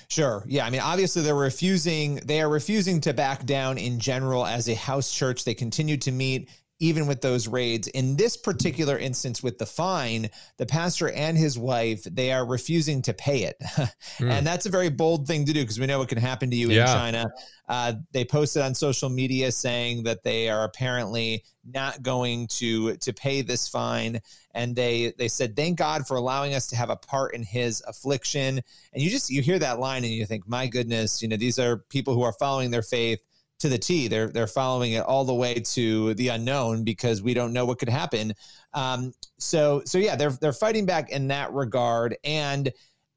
Sure. 0.09 0.44
Yeah. 0.49 0.66
I 0.66 0.71
mean, 0.71 0.80
obviously, 0.80 1.23
they're 1.23 1.35
refusing. 1.37 2.16
They 2.25 2.40
are 2.40 2.49
refusing 2.49 3.00
to 3.02 3.14
back 3.14 3.47
down 3.47 3.78
in 3.78 4.00
general 4.00 4.44
as 4.44 4.68
a 4.68 4.75
house 4.75 5.12
church. 5.12 5.44
They 5.44 5.54
continue 5.54 5.97
to 5.99 6.11
meet 6.11 6.49
even 6.84 7.06
with 7.06 7.22
those 7.22 7.48
raids. 7.48 7.88
In 7.88 8.14
this 8.16 8.36
particular 8.36 8.98
instance 8.98 9.42
with 9.42 9.56
the 9.56 9.64
fine, 9.64 10.28
the 10.58 10.66
pastor 10.66 11.10
and 11.10 11.36
his 11.38 11.58
wife, 11.58 12.04
they 12.04 12.30
are 12.30 12.44
refusing 12.44 13.00
to 13.02 13.14
pay 13.14 13.44
it. 13.44 13.56
mm. 13.62 14.30
And 14.30 14.46
that's 14.46 14.66
a 14.66 14.70
very 14.70 14.90
bold 14.90 15.26
thing 15.26 15.46
to 15.46 15.52
do 15.54 15.62
because 15.62 15.80
we 15.80 15.86
know 15.86 15.98
what 15.98 16.10
can 16.10 16.18
happen 16.18 16.50
to 16.50 16.56
you 16.56 16.68
yeah. 16.68 16.82
in 16.82 16.86
China. 16.86 17.32
Uh, 17.66 17.94
they 18.12 18.22
posted 18.22 18.60
on 18.60 18.74
social 18.74 19.08
media 19.08 19.50
saying 19.50 20.02
that 20.02 20.22
they 20.24 20.50
are 20.50 20.64
apparently 20.64 21.42
not 21.66 22.02
going 22.02 22.46
to 22.46 22.94
to 22.98 23.10
pay 23.14 23.40
this 23.40 23.66
fine 23.66 24.20
and 24.54 24.76
they 24.76 25.14
they 25.16 25.28
said 25.28 25.56
thank 25.56 25.78
god 25.78 26.06
for 26.06 26.18
allowing 26.18 26.54
us 26.54 26.66
to 26.66 26.76
have 26.76 26.90
a 26.90 26.96
part 26.96 27.34
in 27.34 27.42
his 27.42 27.82
affliction 27.88 28.60
and 28.92 29.02
you 29.02 29.08
just 29.08 29.30
you 29.30 29.40
hear 29.40 29.58
that 29.58 29.78
line 29.78 30.04
and 30.04 30.12
you 30.12 30.26
think 30.26 30.46
my 30.46 30.66
goodness 30.66 31.22
you 31.22 31.28
know 31.28 31.38
these 31.38 31.58
are 31.58 31.78
people 31.88 32.12
who 32.12 32.20
are 32.20 32.34
following 32.34 32.70
their 32.70 32.82
faith 32.82 33.18
to 33.61 33.68
the 33.68 33.78
T. 33.78 34.08
They're 34.08 34.28
they're 34.28 34.46
following 34.46 34.92
it 34.92 35.04
all 35.04 35.25
the 35.25 35.34
way 35.34 35.54
to 35.54 36.14
the 36.14 36.28
unknown 36.28 36.84
because 36.84 37.23
we 37.23 37.34
don't 37.34 37.52
know 37.52 37.64
what 37.64 37.78
could 37.78 37.88
happen. 37.88 38.34
Um, 38.73 39.12
so 39.38 39.82
so 39.84 39.99
yeah, 39.99 40.16
they're 40.16 40.30
they're 40.30 40.52
fighting 40.52 40.87
back 40.87 41.11
in 41.11 41.28
that 41.28 41.52
regard. 41.52 42.16
And 42.25 42.73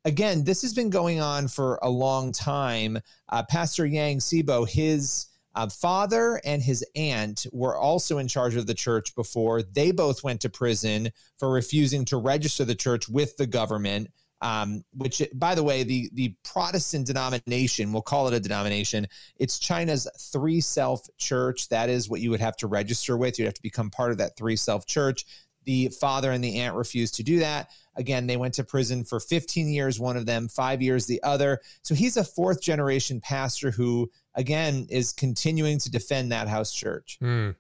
again, 0.06 0.44
this 0.44 0.62
has 0.62 0.74
been 0.74 0.90
going 0.90 1.20
on 1.20 1.48
for 1.48 1.80
a 1.82 1.90
long 1.90 2.32
time. 2.32 3.00
Uh, 3.30 3.44
Pastor 3.50 3.86
Yang 3.86 4.20
Sibo, 4.20 4.68
his 4.68 5.28
uh, 5.56 5.68
father 5.68 6.40
and 6.46 6.62
his 6.62 6.86
aunt 6.96 7.48
were 7.52 7.76
also 7.76 8.20
in 8.20 8.28
charge 8.28 8.56
of 8.56 8.68
the 8.68 8.74
church 8.76 9.16
before. 9.16 9.64
They 9.64 9.92
both 9.92 10.24
went 10.24 10.40
to 10.42 10.50
prison 10.50 11.10
for 11.40 11.52
refusing 11.52 12.06
to 12.06 12.18
register 12.18 12.64
the 12.64 12.76
church 12.76 13.10
with 13.10 13.36
the 13.38 13.48
government 13.48 14.10
um, 14.42 14.84
which, 14.94 15.22
by 15.34 15.56
the 15.56 15.64
way, 15.64 15.84
the 15.84 16.10
the 16.14 16.36
Protestant 16.44 17.08
denomination, 17.08 17.92
we'll 17.92 18.02
call 18.02 18.28
it 18.28 18.34
a 18.34 18.40
denomination. 18.40 19.08
It's 19.38 19.60
China's 19.60 20.08
three 20.32 20.62
self 20.62 21.08
church. 21.18 21.70
That 21.70 21.90
is 21.90 22.10
what 22.10 22.22
you 22.22 22.30
would 22.30 22.40
have 22.40 22.58
to 22.58 22.68
register 22.68 23.18
with. 23.18 23.40
You'd 23.40 23.46
have 23.46 23.54
to 23.56 23.62
become 23.62 23.90
part 23.90 24.12
of 24.12 24.18
that 24.20 24.38
three 24.38 24.56
self 24.56 24.86
church. 24.86 25.26
The 25.66 25.90
father 25.90 26.32
and 26.32 26.42
the 26.42 26.60
aunt 26.60 26.76
refused 26.76 27.16
to 27.16 27.24
do 27.24 27.40
that. 27.40 27.72
Again, 27.98 28.26
they 28.28 28.38
went 28.38 28.54
to 28.54 28.64
prison 28.64 29.04
for 29.04 29.20
15 29.20 29.68
years, 29.68 30.00
one 30.00 30.16
of 30.16 30.26
them, 30.26 30.48
five 30.48 30.82
years, 30.82 31.08
the 31.08 31.22
other. 31.24 31.60
So 31.82 31.94
he's 31.94 32.16
a 32.16 32.24
fourth 32.24 32.62
generation 32.62 33.20
pastor 33.20 33.72
who, 33.72 34.10
again, 34.36 34.88
is 34.90 35.12
continuing 35.12 35.80
to 35.80 35.92
defend 35.92 36.32
that 36.32 36.48
house 36.48 36.72
church. 36.72 37.18
Mm. 37.22 37.56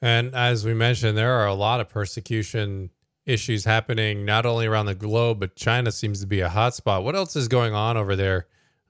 And 0.00 0.34
as 0.34 0.64
we 0.64 0.74
mentioned, 0.74 1.16
there 1.18 1.32
are 1.32 1.46
a 1.46 1.54
lot 1.54 1.80
of 1.80 1.88
persecution 1.88 2.90
issues 3.28 3.64
happening 3.64 4.24
not 4.24 4.46
only 4.46 4.66
around 4.66 4.86
the 4.86 4.94
globe, 4.94 5.40
but 5.40 5.54
China 5.54 5.92
seems 5.92 6.20
to 6.20 6.26
be 6.26 6.40
a 6.40 6.48
hotspot. 6.48 7.04
What 7.04 7.14
else 7.14 7.36
is 7.36 7.46
going 7.46 7.74
on 7.74 7.96
over 7.96 8.16
there 8.16 8.46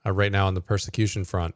uh, 0.07 0.13
right 0.13 0.33
now 0.33 0.47
on 0.47 0.55
the 0.55 0.61
persecution 0.61 1.25
front? 1.25 1.55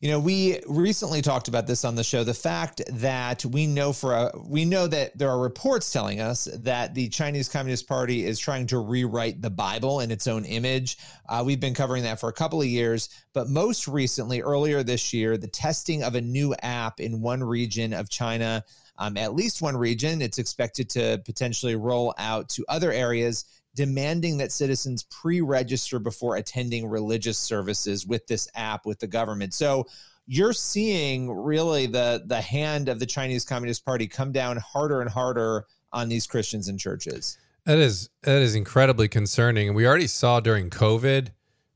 You 0.00 0.10
know, 0.10 0.18
we 0.18 0.60
recently 0.66 1.20
talked 1.20 1.48
about 1.48 1.66
this 1.66 1.84
on 1.84 1.94
the 1.94 2.02
show. 2.02 2.24
The 2.24 2.32
fact 2.32 2.80
that 2.88 3.44
we 3.44 3.66
know 3.66 3.92
for 3.92 4.14
a 4.14 4.32
we 4.48 4.64
know 4.64 4.86
that 4.86 5.18
there 5.18 5.28
are 5.28 5.38
reports 5.38 5.92
telling 5.92 6.22
us 6.22 6.48
that 6.60 6.94
the 6.94 7.10
Chinese 7.10 7.50
Communist 7.50 7.86
Party 7.86 8.24
is 8.24 8.38
trying 8.38 8.66
to 8.68 8.78
rewrite 8.78 9.42
the 9.42 9.50
Bible 9.50 10.00
in 10.00 10.10
its 10.10 10.26
own 10.26 10.46
image. 10.46 10.96
Uh, 11.28 11.42
we've 11.44 11.60
been 11.60 11.74
covering 11.74 12.02
that 12.04 12.18
for 12.18 12.30
a 12.30 12.32
couple 12.32 12.62
of 12.62 12.66
years, 12.66 13.10
but 13.34 13.50
most 13.50 13.86
recently, 13.86 14.40
earlier 14.40 14.82
this 14.82 15.12
year, 15.12 15.36
the 15.36 15.46
testing 15.46 16.02
of 16.02 16.14
a 16.14 16.20
new 16.22 16.54
app 16.62 16.98
in 16.98 17.20
one 17.20 17.44
region 17.44 17.92
of 17.92 18.08
China 18.08 18.64
um, 19.00 19.16
at 19.16 19.34
least 19.34 19.62
one 19.62 19.76
region. 19.76 20.22
It's 20.22 20.38
expected 20.38 20.88
to 20.90 21.20
potentially 21.24 21.74
roll 21.74 22.14
out 22.18 22.48
to 22.50 22.64
other 22.68 22.92
areas, 22.92 23.46
demanding 23.74 24.36
that 24.36 24.52
citizens 24.52 25.04
pre 25.04 25.40
register 25.40 25.98
before 25.98 26.36
attending 26.36 26.86
religious 26.86 27.38
services 27.38 28.06
with 28.06 28.26
this 28.26 28.46
app 28.54 28.86
with 28.86 29.00
the 29.00 29.06
government. 29.06 29.54
So 29.54 29.86
you're 30.26 30.52
seeing 30.52 31.32
really 31.32 31.86
the, 31.86 32.22
the 32.26 32.40
hand 32.40 32.88
of 32.88 33.00
the 33.00 33.06
Chinese 33.06 33.44
Communist 33.44 33.84
Party 33.84 34.06
come 34.06 34.32
down 34.32 34.58
harder 34.58 35.00
and 35.00 35.10
harder 35.10 35.64
on 35.92 36.08
these 36.08 36.26
Christians 36.26 36.68
and 36.68 36.78
churches. 36.78 37.38
That 37.64 37.78
is 37.78 38.10
that 38.22 38.42
is 38.42 38.54
incredibly 38.54 39.08
concerning. 39.08 39.68
And 39.68 39.76
we 39.76 39.86
already 39.86 40.06
saw 40.06 40.40
during 40.40 40.70
COVID 40.70 41.28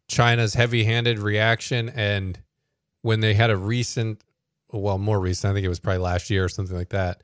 China's 0.09 0.54
heavy-handed 0.54 1.19
reaction 1.19 1.88
and 1.88 2.38
when 3.00 3.21
they 3.21 3.35
had 3.35 3.50
a 3.50 3.57
recent 3.57 4.23
well, 4.81 4.99
more 4.99 5.21
recent, 5.21 5.50
I 5.50 5.54
think 5.54 5.64
it 5.64 5.69
was 5.69 5.81
probably 5.81 5.99
last 5.99 6.31
year 6.31 6.45
or 6.45 6.49
something 6.49 6.76
like 6.76 6.90
that, 6.90 7.23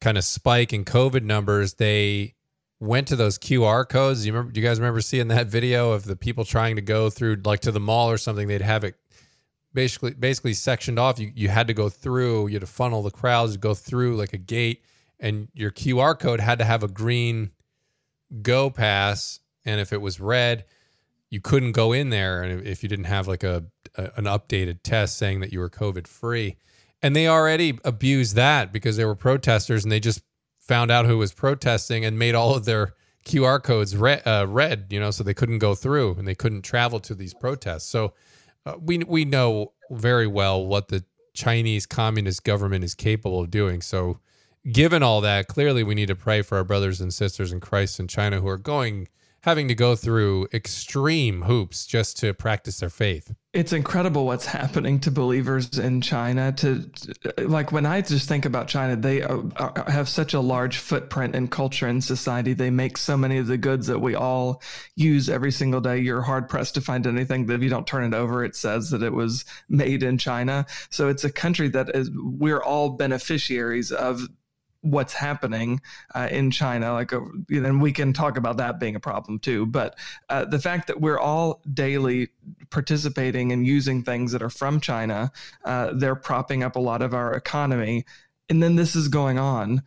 kind 0.00 0.18
of 0.18 0.24
spike 0.24 0.72
in 0.72 0.84
COVID 0.84 1.22
numbers, 1.22 1.74
they 1.74 2.34
went 2.80 3.08
to 3.08 3.16
those 3.16 3.38
QR 3.38 3.88
codes. 3.88 4.26
You 4.26 4.32
remember? 4.32 4.52
Do 4.52 4.60
you 4.60 4.66
guys 4.66 4.78
remember 4.78 5.00
seeing 5.00 5.28
that 5.28 5.46
video 5.46 5.92
of 5.92 6.04
the 6.04 6.16
people 6.16 6.44
trying 6.44 6.76
to 6.76 6.82
go 6.82 7.10
through, 7.10 7.42
like 7.44 7.60
to 7.60 7.72
the 7.72 7.80
mall 7.80 8.10
or 8.10 8.18
something? 8.18 8.48
They'd 8.48 8.62
have 8.62 8.84
it 8.84 8.96
basically 9.72 10.14
basically 10.14 10.54
sectioned 10.54 10.98
off. 10.98 11.18
You 11.18 11.32
you 11.34 11.48
had 11.48 11.66
to 11.68 11.74
go 11.74 11.88
through. 11.88 12.48
You 12.48 12.54
had 12.54 12.62
to 12.62 12.66
funnel 12.66 13.02
the 13.02 13.10
crowds, 13.10 13.56
go 13.56 13.74
through 13.74 14.16
like 14.16 14.32
a 14.32 14.38
gate, 14.38 14.82
and 15.18 15.48
your 15.54 15.70
QR 15.70 16.18
code 16.18 16.40
had 16.40 16.58
to 16.58 16.64
have 16.64 16.82
a 16.82 16.88
green 16.88 17.50
go 18.42 18.70
pass, 18.70 19.40
and 19.64 19.80
if 19.80 19.92
it 19.92 20.00
was 20.00 20.20
red, 20.20 20.64
you 21.30 21.40
couldn't 21.40 21.72
go 21.72 21.92
in 21.92 22.10
there. 22.10 22.42
And 22.42 22.66
if 22.66 22.82
you 22.82 22.88
didn't 22.88 23.06
have 23.06 23.28
like 23.28 23.44
a, 23.44 23.64
a 23.94 24.10
an 24.16 24.24
updated 24.24 24.80
test 24.82 25.16
saying 25.16 25.40
that 25.40 25.52
you 25.52 25.60
were 25.60 25.70
COVID 25.70 26.06
free. 26.06 26.56
And 27.02 27.14
they 27.14 27.28
already 27.28 27.78
abused 27.84 28.36
that 28.36 28.72
because 28.72 28.96
they 28.96 29.04
were 29.04 29.14
protesters 29.14 29.84
and 29.84 29.92
they 29.92 30.00
just 30.00 30.22
found 30.60 30.90
out 30.90 31.06
who 31.06 31.18
was 31.18 31.32
protesting 31.32 32.04
and 32.04 32.18
made 32.18 32.34
all 32.34 32.54
of 32.54 32.64
their 32.64 32.94
QR 33.26 33.62
codes 33.62 33.96
red, 33.96 34.22
uh, 34.26 34.46
red 34.48 34.86
you 34.90 35.00
know, 35.00 35.10
so 35.10 35.22
they 35.22 35.34
couldn't 35.34 35.58
go 35.58 35.74
through 35.74 36.14
and 36.18 36.26
they 36.26 36.34
couldn't 36.34 36.62
travel 36.62 37.00
to 37.00 37.14
these 37.14 37.34
protests. 37.34 37.84
So 37.86 38.14
uh, 38.64 38.74
we 38.80 38.98
we 38.98 39.24
know 39.24 39.72
very 39.90 40.26
well 40.26 40.64
what 40.64 40.88
the 40.88 41.04
Chinese 41.34 41.86
communist 41.86 42.44
government 42.44 42.84
is 42.84 42.94
capable 42.94 43.40
of 43.40 43.50
doing. 43.50 43.82
So 43.82 44.20
given 44.72 45.02
all 45.02 45.20
that, 45.20 45.48
clearly 45.48 45.82
we 45.82 45.94
need 45.94 46.06
to 46.06 46.16
pray 46.16 46.42
for 46.42 46.56
our 46.58 46.64
brothers 46.64 47.00
and 47.00 47.12
sisters 47.12 47.52
in 47.52 47.60
Christ 47.60 48.00
in 48.00 48.08
China 48.08 48.40
who 48.40 48.48
are 48.48 48.58
going 48.58 49.08
having 49.42 49.68
to 49.68 49.74
go 49.74 49.94
through 49.94 50.48
extreme 50.52 51.42
hoops 51.42 51.86
just 51.86 52.18
to 52.18 52.34
practice 52.34 52.80
their 52.80 52.90
faith. 52.90 53.32
It's 53.56 53.72
incredible 53.72 54.26
what's 54.26 54.44
happening 54.44 55.00
to 55.00 55.10
believers 55.10 55.78
in 55.78 56.02
China. 56.02 56.52
To 56.58 56.90
like 57.38 57.72
when 57.72 57.86
I 57.86 58.02
just 58.02 58.28
think 58.28 58.44
about 58.44 58.68
China, 58.68 58.96
they 58.96 59.22
uh, 59.22 59.40
have 59.86 60.10
such 60.10 60.34
a 60.34 60.40
large 60.40 60.76
footprint 60.76 61.34
in 61.34 61.48
culture 61.48 61.86
and 61.86 62.04
society. 62.04 62.52
They 62.52 62.68
make 62.68 62.98
so 62.98 63.16
many 63.16 63.38
of 63.38 63.46
the 63.46 63.56
goods 63.56 63.86
that 63.86 63.98
we 63.98 64.14
all 64.14 64.60
use 64.94 65.30
every 65.30 65.52
single 65.52 65.80
day. 65.80 65.96
You're 65.96 66.20
hard 66.20 66.50
pressed 66.50 66.74
to 66.74 66.82
find 66.82 67.06
anything 67.06 67.46
that 67.46 67.54
if 67.54 67.62
you 67.62 67.70
don't 67.70 67.86
turn 67.86 68.04
it 68.04 68.14
over, 68.14 68.44
it 68.44 68.54
says 68.54 68.90
that 68.90 69.02
it 69.02 69.14
was 69.14 69.46
made 69.70 70.02
in 70.02 70.18
China. 70.18 70.66
So 70.90 71.08
it's 71.08 71.24
a 71.24 71.32
country 71.32 71.70
that 71.70 71.88
is 71.96 72.10
we're 72.14 72.62
all 72.62 72.90
beneficiaries 72.90 73.90
of 73.90 74.28
what's 74.90 75.12
happening 75.12 75.80
uh, 76.14 76.28
in 76.30 76.50
China. 76.50 76.92
Like, 76.92 77.12
uh, 77.12 77.20
and 77.50 77.82
we 77.82 77.92
can 77.92 78.12
talk 78.12 78.36
about 78.36 78.56
that 78.58 78.78
being 78.78 78.96
a 78.96 79.00
problem 79.00 79.38
too. 79.38 79.66
But 79.66 79.98
uh, 80.28 80.44
the 80.44 80.58
fact 80.58 80.86
that 80.86 81.00
we're 81.00 81.18
all 81.18 81.60
daily 81.72 82.28
participating 82.70 83.52
and 83.52 83.66
using 83.66 84.02
things 84.02 84.32
that 84.32 84.42
are 84.42 84.50
from 84.50 84.80
China, 84.80 85.32
uh, 85.64 85.92
they're 85.94 86.14
propping 86.14 86.62
up 86.62 86.76
a 86.76 86.80
lot 86.80 87.02
of 87.02 87.14
our 87.14 87.34
economy. 87.34 88.04
And 88.48 88.62
then 88.62 88.76
this 88.76 88.94
is 88.94 89.08
going 89.08 89.38
on. 89.38 89.82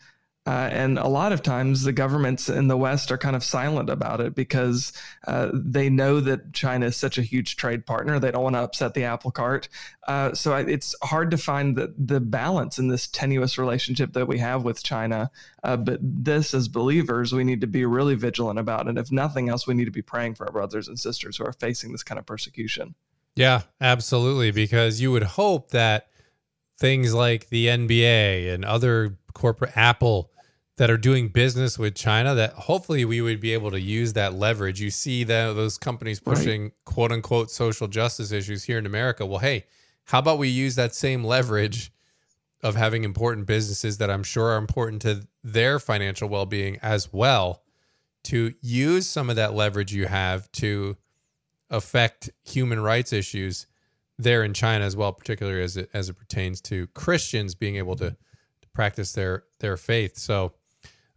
Uh, 0.49 0.67
and 0.71 0.97
a 0.97 1.07
lot 1.07 1.31
of 1.31 1.43
times 1.43 1.83
the 1.83 1.93
governments 1.93 2.49
in 2.49 2.67
the 2.67 2.75
West 2.75 3.11
are 3.11 3.19
kind 3.19 3.35
of 3.35 3.43
silent 3.43 3.87
about 3.87 4.19
it 4.19 4.33
because 4.33 4.91
uh, 5.27 5.51
they 5.53 5.91
know 5.91 6.19
that 6.19 6.53
China 6.53 6.87
is 6.87 6.97
such 6.97 7.19
a 7.19 7.21
huge 7.21 7.55
trade 7.55 7.85
partner. 7.85 8.17
They 8.17 8.31
don't 8.31 8.41
want 8.41 8.55
to 8.55 8.63
upset 8.63 8.95
the 8.95 9.03
apple 9.03 9.29
cart. 9.29 9.69
Uh, 10.07 10.33
so 10.33 10.55
it's 10.55 10.95
hard 11.03 11.29
to 11.29 11.37
find 11.37 11.77
the, 11.77 11.93
the 11.99 12.19
balance 12.19 12.79
in 12.79 12.87
this 12.87 13.05
tenuous 13.05 13.59
relationship 13.59 14.13
that 14.13 14.27
we 14.27 14.39
have 14.39 14.63
with 14.63 14.81
China. 14.81 15.29
Uh, 15.63 15.77
but 15.77 15.99
this, 16.01 16.55
as 16.55 16.67
believers, 16.67 17.31
we 17.31 17.43
need 17.43 17.61
to 17.61 17.67
be 17.67 17.85
really 17.85 18.15
vigilant 18.15 18.57
about. 18.57 18.87
And 18.87 18.97
if 18.97 19.11
nothing 19.11 19.49
else, 19.49 19.67
we 19.67 19.75
need 19.75 19.85
to 19.85 19.91
be 19.91 20.01
praying 20.01 20.33
for 20.33 20.47
our 20.47 20.51
brothers 20.51 20.87
and 20.87 20.99
sisters 20.99 21.37
who 21.37 21.45
are 21.45 21.53
facing 21.53 21.91
this 21.91 22.01
kind 22.01 22.17
of 22.17 22.25
persecution. 22.25 22.95
Yeah, 23.35 23.61
absolutely. 23.79 24.49
Because 24.49 24.99
you 24.99 25.11
would 25.11 25.21
hope 25.21 25.69
that 25.69 26.07
things 26.79 27.13
like 27.13 27.49
the 27.49 27.67
NBA 27.67 28.51
and 28.51 28.65
other 28.65 29.19
corporate 29.33 29.77
Apple 29.77 30.31
that 30.79 30.89
are 30.89 30.97
doing 30.97 31.27
business 31.27 31.77
with 31.77 31.93
China 31.93 32.33
that 32.33 32.53
hopefully 32.53 33.03
we 33.03 33.19
would 33.19 33.41
be 33.41 33.51
able 33.51 33.69
to 33.69 33.81
use 33.81 34.13
that 34.13 34.33
leverage. 34.33 34.79
You 34.79 34.89
see 34.89 35.25
that 35.25 35.51
those 35.51 35.77
companies 35.77 36.21
pushing 36.21 36.63
right. 36.63 36.71
quote 36.85 37.11
unquote 37.11 37.51
social 37.51 37.89
justice 37.89 38.31
issues 38.31 38.63
here 38.63 38.77
in 38.77 38.85
America. 38.85 39.25
Well, 39.25 39.39
hey, 39.39 39.65
how 40.05 40.19
about 40.19 40.37
we 40.37 40.47
use 40.47 40.75
that 40.75 40.95
same 40.95 41.25
leverage 41.25 41.91
of 42.63 42.77
having 42.77 43.03
important 43.03 43.45
businesses 43.45 43.97
that 43.97 44.09
I'm 44.09 44.23
sure 44.23 44.51
are 44.51 44.57
important 44.57 45.01
to 45.01 45.27
their 45.43 45.79
financial 45.79 46.29
well-being 46.29 46.79
as 46.81 47.11
well 47.11 47.61
to 48.23 48.53
use 48.61 49.05
some 49.05 49.29
of 49.29 49.35
that 49.35 49.53
leverage 49.53 49.93
you 49.93 50.07
have 50.07 50.49
to 50.53 50.95
affect 51.69 52.29
human 52.45 52.79
rights 52.79 53.11
issues 53.11 53.67
there 54.17 54.45
in 54.45 54.53
China 54.53 54.85
as 54.85 54.95
well, 54.95 55.11
particularly 55.11 55.61
as 55.61 55.75
it 55.75 55.89
as 55.93 56.07
it 56.07 56.13
pertains 56.13 56.61
to 56.61 56.87
Christians 56.87 57.53
being 57.53 57.75
able 57.75 57.97
to, 57.97 58.11
to 58.11 58.69
practice 58.73 59.11
their 59.11 59.43
their 59.59 59.75
faith. 59.75 60.17
So 60.17 60.53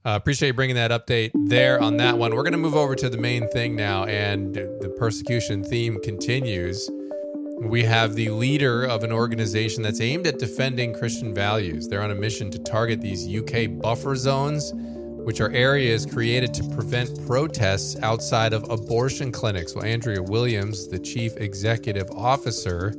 uh, 0.04 0.16
appreciate 0.16 0.48
you 0.48 0.54
bringing 0.54 0.76
that 0.76 0.90
update 0.90 1.30
there 1.46 1.80
on 1.80 1.96
that 1.98 2.18
one. 2.18 2.34
We're 2.34 2.42
going 2.42 2.52
to 2.52 2.58
move 2.58 2.74
over 2.74 2.96
to 2.96 3.08
the 3.08 3.18
main 3.18 3.48
thing 3.50 3.76
now, 3.76 4.04
and 4.04 4.54
the 4.54 4.92
persecution 4.98 5.62
theme 5.62 6.00
continues. 6.02 6.90
We 7.60 7.84
have 7.84 8.16
the 8.16 8.30
leader 8.30 8.84
of 8.84 9.04
an 9.04 9.12
organization 9.12 9.84
that's 9.84 10.00
aimed 10.00 10.26
at 10.26 10.40
defending 10.40 10.92
Christian 10.92 11.32
values. 11.32 11.86
They're 11.86 12.02
on 12.02 12.10
a 12.10 12.16
mission 12.16 12.50
to 12.50 12.58
target 12.58 13.00
these 13.00 13.28
UK 13.32 13.80
buffer 13.80 14.16
zones, 14.16 14.72
which 14.74 15.40
are 15.40 15.52
areas 15.52 16.04
created 16.04 16.52
to 16.54 16.64
prevent 16.70 17.24
protests 17.24 17.96
outside 18.02 18.52
of 18.52 18.68
abortion 18.68 19.30
clinics. 19.30 19.76
Well, 19.76 19.84
Andrea 19.84 20.20
Williams, 20.20 20.88
the 20.88 20.98
chief 20.98 21.36
executive 21.36 22.10
officer 22.10 22.92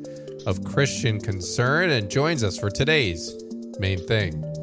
of 0.45 0.63
Christian 0.63 1.19
Concern, 1.19 1.89
and 1.89 2.09
joins 2.09 2.45
us 2.45 2.57
for 2.57 2.69
today's 2.69 3.35
main 3.77 3.99
thing. 4.07 4.62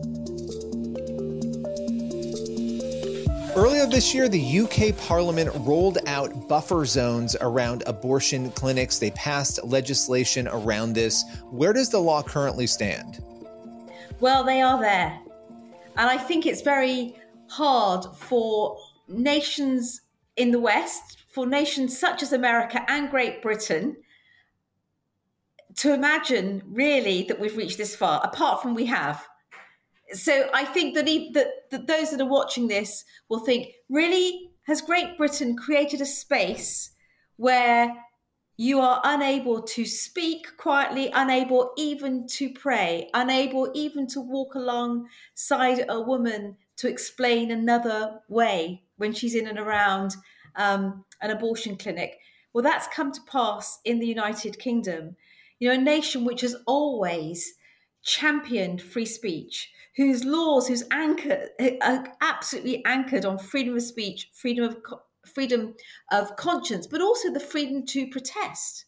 Earlier 3.57 3.87
this 3.87 4.15
year, 4.15 4.29
the 4.29 4.61
UK 4.61 4.97
Parliament 4.97 5.51
rolled 5.61 5.99
out 6.07 6.49
buffer 6.49 6.85
zones 6.85 7.35
around 7.41 7.83
abortion 7.87 8.53
clinics. 8.53 8.99
They 9.01 9.11
passed 9.11 9.65
legislation 9.65 10.47
around 10.47 10.93
this. 10.93 11.25
Where 11.51 11.73
does 11.73 11.89
the 11.89 11.99
law 11.99 12.23
currently 12.23 12.69
stand? 12.69 13.25
Well, 14.21 14.45
they 14.45 14.61
are 14.61 14.81
there. 14.81 15.19
And 15.97 16.09
I 16.09 16.17
think 16.17 16.47
it's 16.47 16.63
very 16.63 17.17
hard 17.49 18.05
for 18.15 18.79
nations 19.09 20.01
in 20.37 20.53
the 20.53 20.61
West, 20.61 21.19
for 21.29 21.45
nations 21.45 21.99
such 21.99 22.23
as 22.23 22.33
America 22.33 22.85
and 22.89 23.11
Great 23.11 23.43
Britain, 23.43 23.97
to 25.77 25.93
imagine 25.93 26.63
really 26.67 27.25
that 27.25 27.41
we've 27.41 27.57
reached 27.57 27.79
this 27.79 27.97
far, 27.97 28.21
apart 28.23 28.63
from 28.63 28.75
we 28.75 28.87
have 28.87 29.27
so 30.13 30.49
I 30.53 30.65
think 30.65 30.95
that, 30.95 31.07
that, 31.07 31.71
that 31.71 31.87
those 31.87 32.11
that 32.11 32.21
are 32.21 32.29
watching 32.29 32.69
this 32.69 33.05
will 33.29 33.41
think, 33.41 33.69
really, 33.89 34.51
has 34.67 34.81
Great 34.81 35.17
Britain 35.17 35.57
created 35.57 36.01
a 36.01 36.07
space 36.07 36.91
where 37.37 37.93
you 38.57 38.79
are 38.79 39.01
unable 39.05 39.63
to 39.63 39.87
speak 39.87 40.47
quietly, 40.59 41.11
unable 41.15 41.73
even 41.79 42.27
to 42.27 42.51
pray, 42.51 43.09
unable 43.15 43.71
even 43.75 44.07
to 44.09 44.21
walk 44.21 44.55
alongside 44.55 45.85
a 45.89 46.01
woman 46.01 46.57
to 46.77 46.89
explain 46.89 47.51
another 47.51 48.21
way 48.29 48.83
when 48.99 49.15
she's 49.15 49.35
in 49.35 49.47
and 49.47 49.59
around 49.59 50.15
um, 50.57 51.05
an 51.23 51.31
abortion 51.31 51.77
clinic. 51.77 52.19
Well, 52.53 52.63
that's 52.63 52.87
come 52.89 53.13
to 53.13 53.21
pass 53.23 53.79
in 53.85 53.99
the 53.99 54.07
United 54.07 54.59
Kingdom. 54.59 55.17
You 55.59 55.69
know, 55.69 55.75
a 55.75 55.79
nation 55.79 56.25
which 56.25 56.43
has 56.43 56.57
always 56.67 57.55
championed 58.03 58.81
free 58.81 59.07
speech, 59.07 59.71
whose 59.97 60.25
laws, 60.25 60.69
whose 60.69 60.85
anchor, 60.91 61.49
are 61.83 62.07
absolutely 62.21 62.85
anchored 62.85 63.25
on 63.25 63.39
freedom 63.39 63.77
of 63.77 63.83
speech, 63.83 64.31
freedom 64.33 64.65
of 64.65 64.77
freedom 65.27 65.75
of 66.11 66.35
conscience, 66.37 66.87
but 66.87 67.01
also 67.01 67.33
the 67.33 67.41
freedom 67.41 67.85
to 67.87 68.09
protest, 68.09 68.87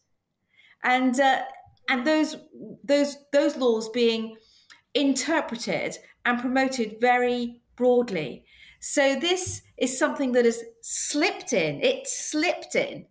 and 0.83 1.19
uh, 1.19 1.41
and 1.89 2.05
those 2.05 2.35
those 2.83 3.17
those 3.31 3.55
laws 3.57 3.89
being 3.89 4.35
interpreted 4.93 5.97
and 6.25 6.39
promoted 6.39 6.99
very 6.99 7.61
broadly. 7.75 8.45
So 8.79 9.15
this 9.15 9.61
is 9.77 9.97
something 9.97 10.33
that 10.33 10.45
has 10.45 10.63
slipped 10.81 11.53
in. 11.53 11.81
It 11.81 12.07
slipped 12.07 12.75
in 12.75 13.05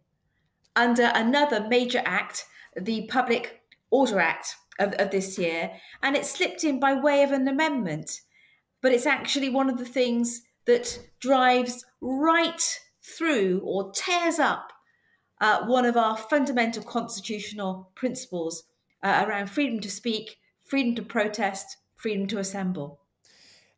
under 0.76 1.10
another 1.14 1.66
major 1.68 2.02
act, 2.04 2.44
the 2.76 3.06
Public 3.06 3.60
Order 3.90 4.20
Act 4.20 4.56
of, 4.78 4.92
of 4.94 5.10
this 5.10 5.38
year, 5.38 5.72
and 6.02 6.16
it 6.16 6.26
slipped 6.26 6.64
in 6.64 6.80
by 6.80 6.94
way 6.94 7.22
of 7.22 7.32
an 7.32 7.46
amendment. 7.48 8.20
But 8.80 8.92
it's 8.92 9.06
actually 9.06 9.48
one 9.48 9.70
of 9.70 9.78
the 9.78 9.84
things 9.84 10.42
that 10.66 10.98
drives 11.20 11.84
right 12.00 12.78
through 13.02 13.60
or 13.64 13.92
tears 13.92 14.38
up 14.38 14.72
uh, 15.42 15.66
one 15.66 15.84
of 15.84 15.96
our 15.96 16.16
fundamental 16.16 16.84
constitutional 16.84 17.90
principles 17.96 18.62
uh, 19.02 19.24
around 19.26 19.50
freedom 19.50 19.80
to 19.80 19.90
speak, 19.90 20.38
freedom 20.64 20.94
to 20.94 21.02
protest, 21.02 21.76
freedom 21.96 22.28
to 22.28 22.38
assemble. 22.38 23.00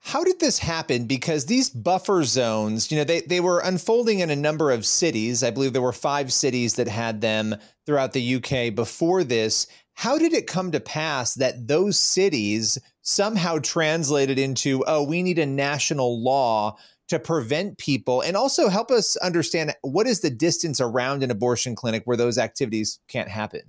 How 0.07 0.23
did 0.23 0.39
this 0.39 0.59
happen? 0.59 1.07
Because 1.07 1.47
these 1.47 1.71
buffer 1.71 2.25
zones, 2.25 2.93
you 2.93 2.99
know, 2.99 3.05
they, 3.05 3.23
they 3.23 3.41
were 3.41 3.61
unfolding 3.61 4.19
in 4.19 4.29
a 4.29 4.37
number 4.37 4.71
of 4.71 4.85
cities. 4.85 5.43
I 5.43 5.51
believe 5.51 5.73
there 5.73 5.81
were 5.81 5.95
five 5.95 6.31
cities 6.31 6.75
that 6.75 6.89
had 6.89 7.23
them 7.23 7.57
throughout 7.87 8.13
the 8.13 8.35
UK 8.35 8.75
before 8.75 9.25
this. 9.25 9.67
How 9.95 10.19
did 10.19 10.35
it 10.35 10.47
come 10.47 10.73
to 10.73 10.79
pass 10.79 11.33
that 11.35 11.69
those 11.69 11.99
cities 11.99 12.77
somehow 13.01 13.61
translated 13.61 14.39
into, 14.39 14.85
oh, 14.87 15.03
we 15.03 15.23
need 15.23 15.39
a 15.39 15.47
national 15.47 16.23
law 16.23 16.77
to 17.09 17.19
prevent 17.19 17.79
people 17.79 18.21
and 18.21 18.37
also 18.37 18.69
help 18.69 18.91
us 18.91 19.17
understand 19.17 19.75
what 19.81 20.07
is 20.07 20.21
the 20.21 20.31
distance 20.31 20.83
around 20.83 21.23
an 21.23 21.31
abortion 21.31 21.75
clinic 21.75 22.03
where 22.05 22.17
those 22.17 22.37
activities 22.37 23.01
can't 23.09 23.31
happen? 23.31 23.63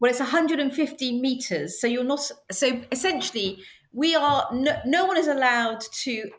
Well, 0.00 0.10
it's 0.10 0.20
150 0.20 1.20
meters. 1.20 1.78
So 1.78 1.86
you're 1.86 2.04
not, 2.04 2.30
so 2.50 2.80
essentially, 2.90 3.62
we 3.94 4.14
are, 4.14 4.48
no, 4.52 4.76
no 4.84 5.06
one 5.06 5.16
is 5.16 5.28
allowed 5.28 5.80
to 6.02 6.30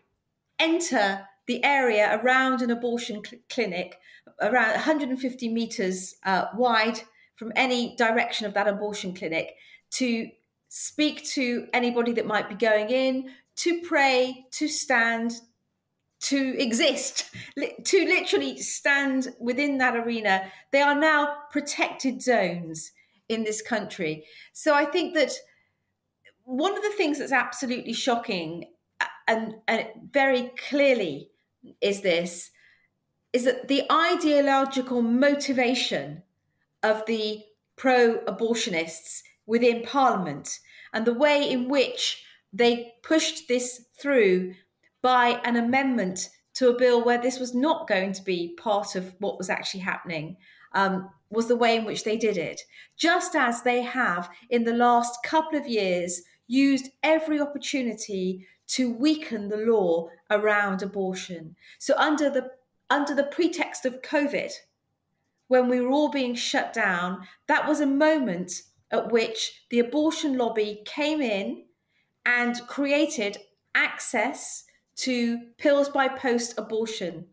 enter 0.60 1.28
the 1.48 1.64
area 1.64 2.20
around 2.22 2.62
an 2.62 2.70
abortion 2.70 3.22
cl- 3.24 3.42
clinic 3.50 3.98
around 4.42 4.72
150 4.72 5.50
meters 5.50 6.16
uh, 6.26 6.46
wide 6.56 7.00
from 7.36 7.52
any 7.56 7.96
direction 7.96 8.46
of 8.46 8.54
that 8.54 8.68
abortion 8.68 9.14
clinic 9.14 9.56
to 9.92 10.30
speak 10.68 11.24
to 11.24 11.68
anybody 11.74 12.12
that 12.12 12.26
might 12.26 12.50
be 12.50 12.56
going 12.56 12.90
in, 12.90 13.30
to 13.56 13.82
pray, 13.82 14.46
to 14.52 14.68
stand, 14.68 15.34
to 16.20 16.56
exist, 16.62 17.30
to 17.84 18.06
literally 18.06 18.58
stand 18.58 19.30
within 19.40 19.78
that 19.78 19.96
arena. 19.96 20.52
They 20.72 20.82
are 20.82 21.00
now 21.00 21.36
protected 21.52 22.22
zones 22.22 22.92
in 23.30 23.44
this 23.44 23.62
country. 23.62 24.26
So 24.52 24.74
I 24.74 24.86
think 24.86 25.14
that 25.14 25.32
one 26.46 26.78
of 26.78 26.84
the 26.84 26.92
things 26.92 27.20
that's 27.20 27.32
absolutely 27.32 27.94
shocking 27.94 28.66
and, 29.28 29.56
and 29.68 29.88
very 30.12 30.52
clearly 30.70 31.30
is 31.82 32.02
this 32.02 32.52
is 33.34 33.44
that 33.44 33.68
the 33.68 33.84
ideological 33.92 35.02
motivation 35.02 36.24
of 36.82 37.06
the 37.06 37.44
pro 37.76 38.20
abortionists 38.20 39.24
within 39.46 39.84
Parliament 39.84 40.60
and 40.94 41.06
the 41.06 41.14
way 41.14 41.50
in 41.50 41.68
which 41.68 42.24
they 42.54 42.94
pushed 43.04 43.50
this 43.50 43.88
through 44.00 44.54
by 45.02 45.42
an 45.44 45.58
amendment 45.58 46.30
to 46.54 46.70
a 46.70 46.78
bill 46.78 47.04
where 47.04 47.22
this 47.22 47.38
was 47.38 47.54
not 47.54 47.90
going 47.90 48.14
to 48.14 48.24
be 48.24 48.56
part 48.58 48.96
of 48.96 49.14
what 49.20 49.38
was 49.38 49.50
actually 49.50 49.82
happening 49.82 50.38
um, 50.74 51.10
was 51.30 51.48
the 51.48 51.56
way 51.58 51.76
in 51.76 51.84
which 51.84 52.06
they 52.06 52.16
did 52.16 52.38
it. 52.38 52.62
Just 52.96 53.36
as 53.36 53.64
they 53.64 53.82
have 53.82 54.30
in 54.50 54.64
the 54.64 54.74
last 54.74 55.22
couple 55.24 55.60
of 55.60 55.68
years 55.68 56.22
used 56.48 56.90
every 57.04 57.40
opportunity 57.40 58.48
to 58.68 58.92
weaken 58.92 59.50
the 59.50 59.58
law 59.58 60.10
around 60.30 60.82
abortion. 60.82 61.56
So 61.80 61.96
under 61.98 62.30
the 62.30 62.52
under 62.90 63.16
the 63.16 63.24
pretext 63.24 63.86
of 63.86 64.02
COVID, 64.02 64.52
when 65.48 65.70
we 65.70 65.82
were 65.82 65.90
all 65.90 66.10
being 66.10 66.36
shut 66.36 66.72
down, 66.72 67.28
that 67.48 67.68
was 67.68 67.82
a 67.82 67.88
moment 67.88 68.52
at 68.92 69.12
which 69.12 69.64
the 69.72 69.80
abortion 69.80 70.38
lobby 70.38 70.82
came 70.86 71.20
in 71.20 71.64
and 72.26 72.68
created 72.68 73.38
access 73.74 74.66
to 74.98 75.40
pills 75.58 75.90
by 75.90 76.08
post 76.08 76.54
abortion 76.58 77.26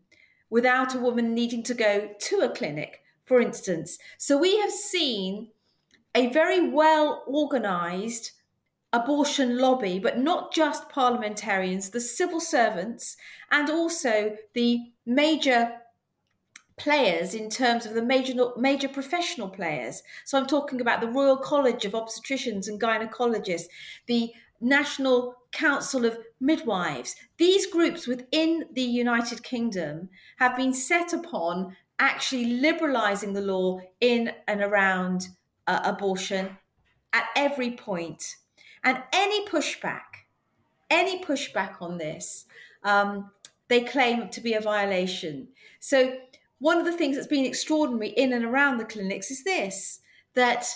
without 0.50 0.94
a 0.94 0.98
woman 0.98 1.34
needing 1.34 1.62
to 1.62 1.74
go 1.74 2.10
to 2.18 2.40
a 2.40 2.48
clinic, 2.48 3.00
for 3.24 3.40
instance. 3.40 3.98
So 4.18 4.36
we 4.36 4.58
have 4.58 4.72
seen 4.72 5.48
a 6.14 6.28
very 6.30 6.68
well 6.68 7.24
organized 7.26 8.32
abortion 8.92 9.58
lobby, 9.58 9.98
but 9.98 10.18
not 10.18 10.52
just 10.52 10.88
parliamentarians, 10.88 11.90
the 11.90 12.00
civil 12.00 12.40
servants, 12.40 13.16
and 13.50 13.70
also 13.70 14.36
the 14.54 14.80
major 15.06 15.78
players 16.76 17.34
in 17.34 17.48
terms 17.48 17.86
of 17.86 17.94
the 17.94 18.02
major 18.02 18.34
major 18.56 18.88
professional 18.88 19.48
players. 19.48 20.02
So 20.24 20.38
I'm 20.38 20.46
talking 20.46 20.80
about 20.80 21.00
the 21.00 21.08
Royal 21.08 21.36
College 21.36 21.84
of 21.84 21.92
Obstetricians 21.92 22.66
and 22.68 22.80
Gynecologists, 22.80 23.66
the 24.06 24.32
National 24.60 25.36
Council 25.52 26.04
of 26.04 26.18
Midwives. 26.40 27.16
These 27.36 27.66
groups 27.66 28.06
within 28.06 28.64
the 28.72 28.82
United 28.82 29.42
Kingdom 29.42 30.08
have 30.38 30.56
been 30.56 30.72
set 30.72 31.12
upon 31.12 31.76
actually 31.98 32.60
liberalizing 32.60 33.32
the 33.32 33.40
law 33.40 33.80
in 34.00 34.32
and 34.48 34.60
around 34.60 35.28
uh, 35.66 35.80
abortion 35.84 36.56
at 37.12 37.26
every 37.36 37.72
point. 37.72 38.36
And 38.84 39.02
any 39.12 39.46
pushback, 39.46 40.26
any 40.90 41.22
pushback 41.22 41.80
on 41.80 41.98
this, 41.98 42.46
um, 42.82 43.30
they 43.68 43.82
claim 43.82 44.28
to 44.30 44.40
be 44.40 44.54
a 44.54 44.60
violation. 44.60 45.48
So, 45.80 46.16
one 46.58 46.78
of 46.78 46.84
the 46.84 46.92
things 46.92 47.16
that's 47.16 47.26
been 47.26 47.44
extraordinary 47.44 48.10
in 48.10 48.32
and 48.32 48.44
around 48.44 48.78
the 48.78 48.84
clinics 48.84 49.30
is 49.30 49.42
this 49.42 50.00
that 50.34 50.66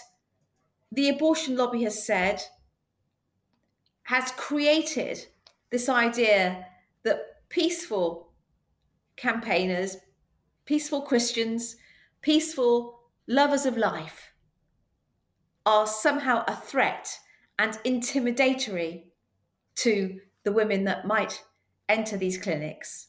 the 0.90 1.08
abortion 1.08 1.56
lobby 1.56 1.84
has 1.84 2.04
said 2.04 2.42
has 4.04 4.30
created 4.32 5.26
this 5.70 5.88
idea 5.88 6.66
that 7.02 7.48
peaceful 7.48 8.32
campaigners, 9.16 9.96
peaceful 10.64 11.02
Christians, 11.02 11.76
peaceful 12.20 13.00
lovers 13.26 13.66
of 13.66 13.76
life 13.76 14.32
are 15.64 15.86
somehow 15.86 16.44
a 16.46 16.54
threat 16.54 17.18
and 17.58 17.74
intimidatory 17.84 19.04
to 19.76 20.20
the 20.44 20.52
women 20.52 20.84
that 20.84 21.06
might 21.06 21.42
enter 21.88 22.16
these 22.16 22.38
clinics. 22.38 23.08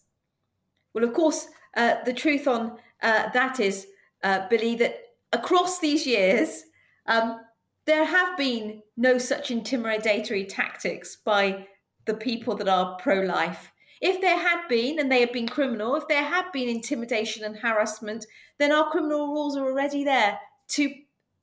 Well, 0.94 1.04
of 1.04 1.14
course, 1.14 1.48
uh, 1.76 2.04
the 2.06 2.14
truth 2.14 2.48
on 2.48 2.78
uh, 3.02 3.30
that 3.34 3.60
is, 3.60 3.88
uh, 4.24 4.48
Billy, 4.50 4.76
that 4.76 4.96
across 5.32 5.80
these 5.80 6.08
years, 6.08 6.64
um, 7.06 7.42
there 7.86 8.06
have 8.06 8.38
been 8.38 8.82
no 8.98 9.18
such 9.18 9.50
intimidatory 9.50 10.48
tactics 10.48 11.16
by 11.16 11.68
the 12.06 12.14
people 12.14 12.56
that 12.56 12.68
are 12.68 12.98
pro 12.98 13.22
life. 13.22 13.72
If 14.02 14.22
there 14.22 14.38
had 14.38 14.68
been, 14.68 15.00
and 15.00 15.12
they 15.12 15.22
have 15.22 15.34
been 15.34 15.48
criminal, 15.48 15.96
if 15.96 16.08
there 16.08 16.24
had 16.24 16.52
been 16.52 16.70
intimidation 16.70 17.44
and 17.44 17.58
harassment, 17.58 18.26
then 18.60 18.72
our 18.72 18.90
criminal 18.90 19.28
rules 19.28 19.58
are 19.58 19.66
already 19.66 20.04
there 20.04 20.40
to 20.70 20.94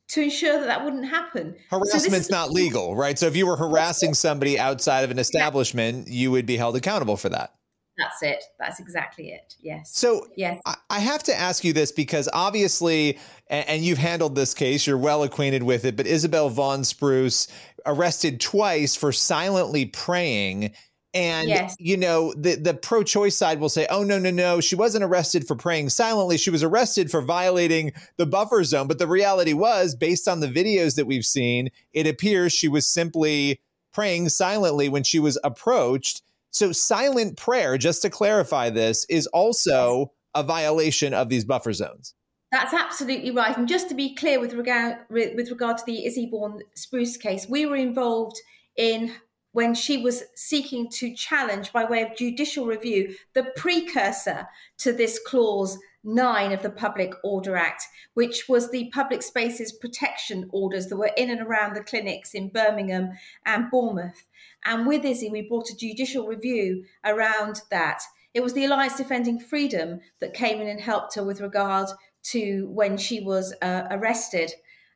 to 0.08 0.22
ensure 0.22 0.60
that 0.60 0.66
that 0.66 0.84
wouldn't 0.84 1.06
happen. 1.06 1.54
Harassment's 1.70 2.28
so 2.28 2.34
not 2.34 2.50
legal, 2.50 2.94
right? 2.94 3.18
So 3.18 3.26
if 3.26 3.36
you 3.36 3.46
were 3.46 3.56
harassing 3.56 4.14
somebody 4.14 4.58
outside 4.58 5.04
of 5.04 5.10
an 5.10 5.18
establishment, 5.18 6.08
you 6.08 6.30
would 6.30 6.46
be 6.46 6.56
held 6.56 6.76
accountable 6.76 7.16
for 7.16 7.28
that. 7.30 7.54
That's 7.96 8.22
it. 8.22 8.42
That's 8.58 8.80
exactly 8.80 9.28
it. 9.28 9.54
Yes. 9.60 9.92
So 9.94 10.26
yes. 10.36 10.60
I 10.90 10.98
have 10.98 11.22
to 11.24 11.34
ask 11.34 11.62
you 11.62 11.72
this 11.72 11.92
because 11.92 12.28
obviously, 12.32 13.18
and 13.48 13.84
you've 13.84 13.98
handled 13.98 14.34
this 14.34 14.52
case, 14.52 14.86
you're 14.86 14.98
well 14.98 15.22
acquainted 15.22 15.62
with 15.62 15.84
it, 15.84 15.96
but 15.96 16.06
Isabel 16.06 16.48
Vaughan-Spruce 16.50 17.46
arrested 17.86 18.40
twice 18.40 18.96
for 18.96 19.12
silently 19.12 19.86
praying. 19.86 20.72
And 21.14 21.48
yes. 21.48 21.76
you 21.78 21.96
know, 21.96 22.34
the 22.36 22.56
the 22.56 22.74
pro-choice 22.74 23.36
side 23.36 23.60
will 23.60 23.68
say, 23.68 23.86
"Oh 23.88 24.02
no, 24.02 24.18
no, 24.18 24.30
no, 24.30 24.60
she 24.60 24.74
wasn't 24.74 25.04
arrested 25.04 25.46
for 25.46 25.54
praying 25.54 25.90
silently. 25.90 26.36
She 26.36 26.50
was 26.50 26.64
arrested 26.64 27.08
for 27.10 27.22
violating 27.22 27.92
the 28.16 28.26
buffer 28.26 28.64
zone." 28.64 28.88
But 28.88 28.98
the 28.98 29.06
reality 29.06 29.52
was, 29.52 29.94
based 29.94 30.26
on 30.26 30.40
the 30.40 30.48
videos 30.48 30.96
that 30.96 31.06
we've 31.06 31.24
seen, 31.24 31.70
it 31.92 32.08
appears 32.08 32.52
she 32.52 32.66
was 32.66 32.84
simply 32.84 33.60
praying 33.92 34.28
silently 34.28 34.88
when 34.88 35.04
she 35.04 35.20
was 35.20 35.38
approached 35.44 36.22
so 36.54 36.72
silent 36.72 37.36
prayer, 37.36 37.76
just 37.76 38.02
to 38.02 38.10
clarify 38.10 38.70
this, 38.70 39.04
is 39.08 39.26
also 39.28 40.12
a 40.34 40.42
violation 40.42 41.12
of 41.14 41.28
these 41.28 41.44
buffer 41.44 41.72
zones. 41.72 42.14
That's 42.52 42.72
absolutely 42.72 43.32
right. 43.32 43.56
And 43.56 43.66
just 43.66 43.88
to 43.88 43.94
be 43.94 44.14
clear 44.14 44.38
with 44.38 44.52
regard 44.52 44.98
with 45.10 45.50
regard 45.50 45.78
to 45.78 45.84
the 45.84 46.06
Izzy 46.06 46.28
Vaughan 46.30 46.60
Spruce 46.74 47.16
case, 47.16 47.46
we 47.48 47.66
were 47.66 47.76
involved 47.76 48.36
in 48.76 49.12
when 49.54 49.72
she 49.72 49.96
was 49.96 50.24
seeking 50.34 50.90
to 50.90 51.14
challenge 51.14 51.72
by 51.72 51.84
way 51.84 52.02
of 52.02 52.16
judicial 52.16 52.66
review 52.66 53.14
the 53.34 53.44
precursor 53.54 54.48
to 54.76 54.92
this 54.92 55.20
clause 55.24 55.78
9 56.02 56.50
of 56.50 56.60
the 56.60 56.70
Public 56.70 57.14
Order 57.22 57.56
Act, 57.56 57.84
which 58.14 58.48
was 58.48 58.70
the 58.70 58.90
public 58.92 59.22
spaces 59.22 59.72
protection 59.72 60.50
orders 60.52 60.88
that 60.88 60.96
were 60.96 61.12
in 61.16 61.30
and 61.30 61.40
around 61.40 61.74
the 61.74 61.84
clinics 61.84 62.34
in 62.34 62.48
Birmingham 62.48 63.12
and 63.46 63.70
Bournemouth. 63.70 64.26
And 64.64 64.88
with 64.88 65.04
Izzy, 65.04 65.30
we 65.30 65.48
brought 65.48 65.70
a 65.70 65.76
judicial 65.76 66.26
review 66.26 66.84
around 67.04 67.62
that. 67.70 68.02
It 68.34 68.42
was 68.42 68.54
the 68.54 68.64
Alliance 68.64 68.96
Defending 68.96 69.38
Freedom 69.38 70.00
that 70.20 70.34
came 70.34 70.60
in 70.60 70.66
and 70.66 70.80
helped 70.80 71.14
her 71.14 71.22
with 71.22 71.40
regard 71.40 71.88
to 72.24 72.66
when 72.70 72.96
she 72.96 73.20
was 73.20 73.54
uh, 73.62 73.84
arrested 73.92 74.52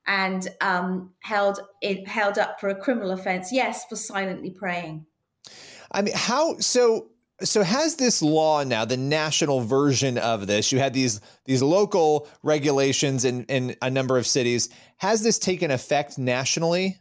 and 0.09 0.49
um, 0.61 1.13
held 1.21 1.61
it, 1.83 2.09
held 2.09 2.39
up 2.39 2.59
for 2.59 2.69
a 2.69 2.75
criminal 2.75 3.13
offence. 3.13 3.53
Yes, 3.53 3.85
for 3.89 3.95
silently 3.95 4.51
praying. 4.51 5.07
I 5.93 6.03
mean, 6.03 6.15
how 6.17 6.59
so? 6.59 7.11
So 7.41 7.63
has 7.63 7.95
this 7.95 8.21
law 8.21 8.65
now 8.65 8.85
the 8.85 8.97
national 8.97 9.61
version 9.61 10.19
of 10.19 10.49
this? 10.49 10.73
You 10.73 10.81
had 10.81 10.93
these 10.93 11.21
these 11.45 11.63
local 11.63 12.27
regulations 12.43 13.25
in 13.25 13.45
in 13.45 13.77
a 13.81 13.91
number 13.91 14.19
of 14.19 14.27
cities. 14.27 14.71
Has 14.97 15.23
this 15.23 15.39
taken 15.39 15.71
effect 15.71 16.19
nationally? 16.19 16.99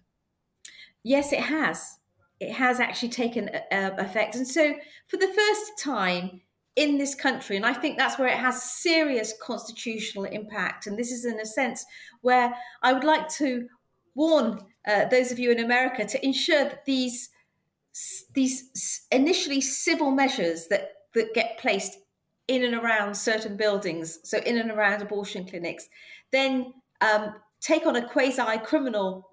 Yes, 1.03 1.33
it 1.33 1.39
has 1.39 1.97
it 2.39 2.51
has 2.51 2.79
actually 2.79 3.09
taken 3.09 3.49
uh, 3.49 3.91
effect. 3.97 4.35
And 4.35 4.47
so, 4.47 4.75
for 5.07 5.17
the 5.17 5.27
first 5.27 5.79
time 5.79 6.41
in 6.77 6.97
this 6.97 7.13
country, 7.13 7.57
and 7.57 7.65
I 7.65 7.73
think 7.73 7.97
that's 7.97 8.17
where 8.17 8.29
it 8.29 8.37
has 8.37 8.63
serious 8.63 9.33
constitutional 9.41 10.23
impact. 10.25 10.87
And 10.87 10.97
this 10.97 11.11
is, 11.11 11.25
in 11.25 11.39
a 11.39 11.45
sense, 11.45 11.85
where 12.21 12.53
I 12.81 12.93
would 12.93 13.03
like 13.03 13.27
to 13.41 13.67
warn 14.15 14.61
uh, 14.87 15.05
those 15.05 15.31
of 15.31 15.39
you 15.39 15.51
in 15.51 15.59
America 15.59 16.05
to 16.05 16.25
ensure 16.25 16.63
that 16.63 16.85
these 16.85 17.29
these 18.35 19.07
initially 19.11 19.59
civil 19.59 20.11
measures 20.11 20.67
that 20.67 20.91
that 21.15 21.33
get 21.33 21.57
placed 21.57 21.97
in 22.47 22.63
and 22.63 22.75
around 22.75 23.15
certain 23.15 23.57
buildings, 23.57 24.19
so 24.23 24.37
in 24.37 24.57
and 24.57 24.71
around 24.71 25.01
abortion 25.01 25.45
clinics, 25.45 25.89
then 26.31 26.73
um, 27.01 27.33
take 27.59 27.85
on 27.85 27.95
a 27.95 28.07
quasi 28.07 28.57
criminal 28.59 29.31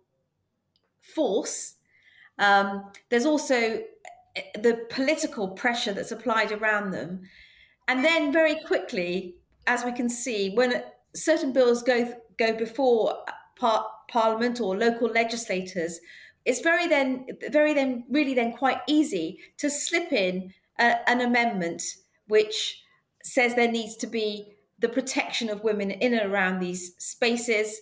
force 1.15 1.75
um, 2.39 2.91
there's 3.11 3.27
also 3.27 3.83
the 4.55 4.87
political 4.91 5.49
pressure 5.49 5.93
that's 5.93 6.13
applied 6.13 6.53
around 6.53 6.91
them. 6.91 7.23
And 7.87 8.05
then 8.05 8.33
very 8.33 8.57
quickly, 8.67 9.37
as 9.67 9.85
we 9.85 9.93
can 9.93 10.09
see, 10.09 10.51
when 10.55 10.83
certain 11.15 11.53
bills 11.53 11.83
go 11.83 12.15
go 12.39 12.53
before 12.53 13.19
uh, 13.29 13.33
par- 13.57 13.87
Parliament 14.09 14.61
or 14.61 14.77
local 14.77 15.09
legislators, 15.09 16.01
it's 16.45 16.61
very 16.61 16.87
then 16.87 17.27
very 17.51 17.75
then 17.75 18.05
really 18.11 18.35
then 18.35 18.53
quite 18.53 18.79
easy 18.87 19.39
to 19.59 19.71
slip 19.71 20.13
in 20.13 20.53
a, 20.79 21.09
an 21.09 21.21
amendment 21.21 21.83
which 22.27 22.83
says 23.23 23.55
there 23.55 23.71
needs 23.71 23.97
to 23.97 24.07
be 24.07 24.53
the 24.79 24.89
protection 24.89 25.49
of 25.49 25.65
women 25.65 25.91
in 25.91 26.13
and 26.15 26.31
around 26.31 26.59
these 26.59 26.95
spaces 26.99 27.81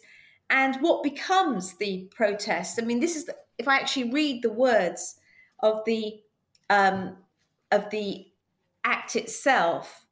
and 0.51 0.77
what 0.77 1.03
becomes 1.03 1.75
the 1.79 2.09
protest 2.15 2.79
i 2.81 2.85
mean 2.85 3.01
this 3.01 3.17
is 3.17 3.25
the, 3.25 3.35
if 3.59 3.69
I 3.69 3.77
actually 3.77 4.11
read 4.11 4.43
the 4.43 4.53
words 4.53 5.17
of 5.63 5.83
the 5.87 6.21
um, 6.73 7.17
of 7.71 7.91
the 7.91 8.27
act 8.83 9.15
itself, 9.15 10.07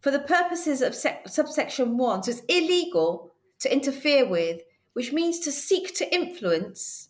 for 0.00 0.10
the 0.10 0.20
purposes 0.20 0.80
of 0.80 0.94
sec- 0.94 1.28
subsection 1.28 1.96
one, 1.96 2.22
so 2.22 2.30
it's 2.30 2.42
illegal 2.48 3.32
to 3.58 3.72
interfere 3.72 4.26
with, 4.26 4.60
which 4.92 5.12
means 5.12 5.40
to 5.40 5.50
seek 5.50 5.94
to 5.96 6.14
influence, 6.14 7.08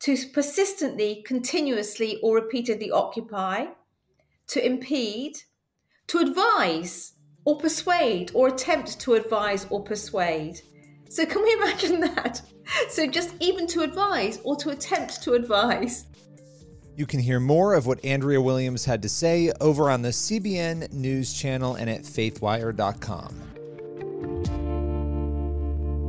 to 0.00 0.16
persistently, 0.32 1.22
continuously, 1.24 2.18
or 2.22 2.34
repeatedly 2.34 2.90
occupy, 2.90 3.66
to 4.48 4.64
impede, 4.64 5.36
to 6.08 6.18
advise 6.18 7.12
or 7.44 7.58
persuade, 7.58 8.32
or 8.34 8.48
attempt 8.48 8.98
to 9.00 9.14
advise 9.14 9.66
or 9.70 9.84
persuade. 9.84 10.60
So, 11.08 11.24
can 11.26 11.42
we 11.42 11.52
imagine 11.60 12.00
that? 12.00 12.42
so 12.88 13.06
just 13.06 13.34
even 13.40 13.66
to 13.66 13.82
advise 13.82 14.40
or 14.44 14.56
to 14.56 14.70
attempt 14.70 15.22
to 15.22 15.34
advise. 15.34 16.06
You 16.94 17.06
can 17.06 17.20
hear 17.20 17.40
more 17.40 17.74
of 17.74 17.86
what 17.86 18.04
Andrea 18.04 18.40
Williams 18.40 18.84
had 18.84 19.00
to 19.02 19.08
say 19.08 19.50
over 19.60 19.90
on 19.90 20.02
the 20.02 20.10
CBN 20.10 20.92
News 20.92 21.32
channel 21.32 21.74
and 21.74 21.88
at 21.88 22.02
faithwire.com. 22.02 23.40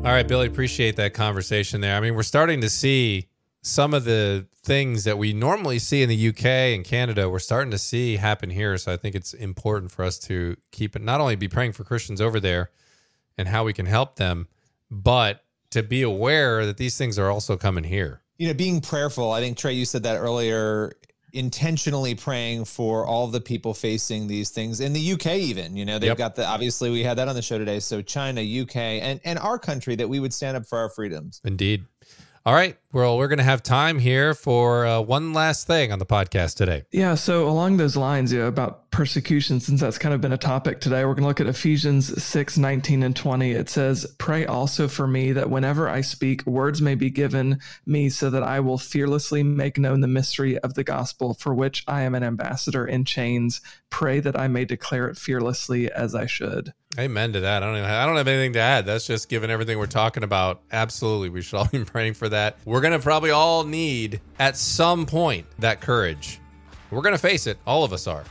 All 0.05 0.11
right, 0.11 0.27
Billy, 0.27 0.47
appreciate 0.47 0.97
that 0.97 1.13
conversation 1.13 1.79
there. 1.79 1.95
I 1.95 2.01
mean, 2.01 2.15
we're 2.15 2.23
starting 2.23 2.59
to 2.59 2.69
see 2.69 3.29
some 3.61 3.93
of 3.93 4.03
the 4.03 4.45
things 4.63 5.05
that 5.05 5.17
we 5.17 5.31
normally 5.31 5.79
see 5.79 6.03
in 6.03 6.09
the 6.09 6.27
UK 6.27 6.45
and 6.45 6.83
Canada, 6.83 7.29
we're 7.29 7.39
starting 7.39 7.71
to 7.71 7.77
see 7.77 8.17
happen 8.17 8.49
here. 8.49 8.77
So 8.77 8.91
I 8.91 8.97
think 8.97 9.15
it's 9.15 9.33
important 9.33 9.91
for 9.91 10.03
us 10.03 10.19
to 10.19 10.57
keep 10.71 10.97
it, 10.97 11.01
not 11.01 11.21
only 11.21 11.37
be 11.37 11.47
praying 11.47 11.71
for 11.71 11.85
Christians 11.85 12.19
over 12.19 12.41
there 12.41 12.71
and 13.37 13.47
how 13.47 13.63
we 13.63 13.71
can 13.71 13.85
help 13.85 14.17
them, 14.17 14.49
but 14.91 15.45
to 15.71 15.81
be 15.81 16.01
aware 16.01 16.65
that 16.65 16.75
these 16.75 16.97
things 16.97 17.17
are 17.17 17.31
also 17.31 17.55
coming 17.55 17.85
here. 17.85 18.22
You 18.43 18.49
know, 18.49 18.55
being 18.55 18.81
prayerful. 18.81 19.31
I 19.31 19.39
think 19.39 19.57
Tre, 19.57 19.71
you 19.71 19.85
said 19.85 20.03
that 20.03 20.17
earlier. 20.17 20.91
Intentionally 21.31 22.13
praying 22.13 22.65
for 22.65 23.07
all 23.07 23.27
the 23.27 23.39
people 23.39 23.73
facing 23.73 24.27
these 24.27 24.49
things 24.49 24.81
in 24.81 24.91
the 24.91 25.13
UK, 25.13 25.27
even 25.27 25.77
you 25.77 25.85
know 25.85 25.97
they've 25.97 26.09
yep. 26.09 26.17
got 26.17 26.35
the 26.35 26.45
obviously 26.45 26.91
we 26.91 27.03
had 27.03 27.17
that 27.19 27.29
on 27.29 27.35
the 27.35 27.41
show 27.41 27.57
today. 27.57 27.79
So 27.79 28.01
China, 28.01 28.41
UK, 28.41 28.75
and 28.75 29.21
and 29.23 29.39
our 29.39 29.57
country 29.57 29.95
that 29.95 30.09
we 30.09 30.19
would 30.19 30.33
stand 30.33 30.57
up 30.57 30.65
for 30.65 30.77
our 30.77 30.89
freedoms. 30.89 31.39
Indeed. 31.45 31.85
All 32.45 32.53
right. 32.53 32.75
Well, 32.91 33.17
we're 33.17 33.29
going 33.29 33.37
to 33.37 33.45
have 33.45 33.63
time 33.63 33.97
here 33.97 34.33
for 34.33 34.85
uh, 34.85 34.99
one 34.99 35.31
last 35.31 35.65
thing 35.65 35.93
on 35.93 35.99
the 35.99 36.05
podcast 36.05 36.57
today. 36.57 36.83
Yeah. 36.91 37.15
So, 37.15 37.47
along 37.47 37.77
those 37.77 37.95
lines, 37.95 38.33
yeah, 38.33 38.47
about 38.47 38.82
persecution, 38.93 39.59
since 39.59 39.81
that's 39.81 39.97
kind 39.97 40.13
of 40.13 40.21
been 40.21 40.31
a 40.31 40.37
topic 40.37 40.79
today, 40.79 41.03
we're 41.03 41.15
going 41.15 41.23
to 41.23 41.27
look 41.27 41.41
at 41.41 41.47
Ephesians 41.47 42.23
6 42.23 42.57
19 42.59 43.03
and 43.03 43.15
20. 43.15 43.51
It 43.51 43.67
says, 43.67 44.05
Pray 44.19 44.45
also 44.45 44.87
for 44.87 45.07
me 45.07 45.31
that 45.33 45.49
whenever 45.49 45.89
I 45.89 46.01
speak, 46.01 46.45
words 46.45 46.81
may 46.81 46.93
be 46.93 47.09
given 47.09 47.59
me 47.87 48.09
so 48.09 48.29
that 48.29 48.43
I 48.43 48.59
will 48.59 48.77
fearlessly 48.77 49.41
make 49.41 49.79
known 49.79 50.01
the 50.01 50.07
mystery 50.07 50.59
of 50.59 50.75
the 50.75 50.83
gospel 50.83 51.33
for 51.33 51.53
which 51.55 51.83
I 51.87 52.03
am 52.03 52.13
an 52.13 52.23
ambassador 52.23 52.85
in 52.85 53.03
chains. 53.03 53.61
Pray 53.89 54.19
that 54.19 54.39
I 54.39 54.47
may 54.47 54.63
declare 54.63 55.09
it 55.09 55.17
fearlessly 55.17 55.91
as 55.91 56.13
I 56.13 56.27
should. 56.27 56.71
Amen 56.97 57.33
to 57.33 57.39
that. 57.39 57.63
I 57.63 57.65
don't 57.65 57.77
even, 57.77 57.89
I 57.89 58.05
don't 58.05 58.17
have 58.17 58.27
anything 58.27 58.53
to 58.53 58.59
add. 58.59 58.85
That's 58.85 59.07
just 59.07 59.27
given 59.27 59.49
everything 59.49 59.79
we're 59.79 59.87
talking 59.87 60.23
about. 60.23 60.61
Absolutely, 60.71 61.29
we 61.29 61.41
should 61.41 61.57
all 61.57 61.65
be 61.71 61.83
praying 61.83 62.13
for 62.13 62.29
that. 62.29 62.59
We're 62.63 62.81
gonna 62.81 62.99
probably 62.99 63.31
all 63.31 63.63
need 63.63 64.21
at 64.37 64.55
some 64.55 65.07
point 65.07 65.47
that 65.57 65.81
courage. 65.81 66.39
We're 66.91 67.01
gonna 67.01 67.17
face 67.17 67.47
it. 67.47 67.57
All 67.65 67.83
of 67.83 67.91
us 67.91 68.05
are. 68.05 68.23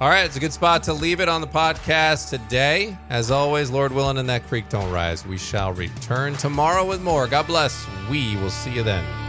All 0.00 0.08
right, 0.08 0.24
it's 0.24 0.36
a 0.36 0.40
good 0.40 0.52
spot 0.52 0.84
to 0.84 0.92
leave 0.92 1.18
it 1.18 1.28
on 1.28 1.40
the 1.40 1.48
podcast 1.48 2.30
today. 2.30 2.96
As 3.10 3.32
always, 3.32 3.68
Lord 3.68 3.90
willing, 3.90 4.18
and 4.18 4.28
that 4.28 4.46
creek 4.46 4.68
don't 4.68 4.92
rise. 4.92 5.26
We 5.26 5.38
shall 5.38 5.72
return 5.72 6.34
tomorrow 6.34 6.84
with 6.86 7.02
more. 7.02 7.26
God 7.26 7.48
bless. 7.48 7.84
We 8.08 8.36
will 8.36 8.50
see 8.50 8.70
you 8.70 8.84
then. 8.84 9.27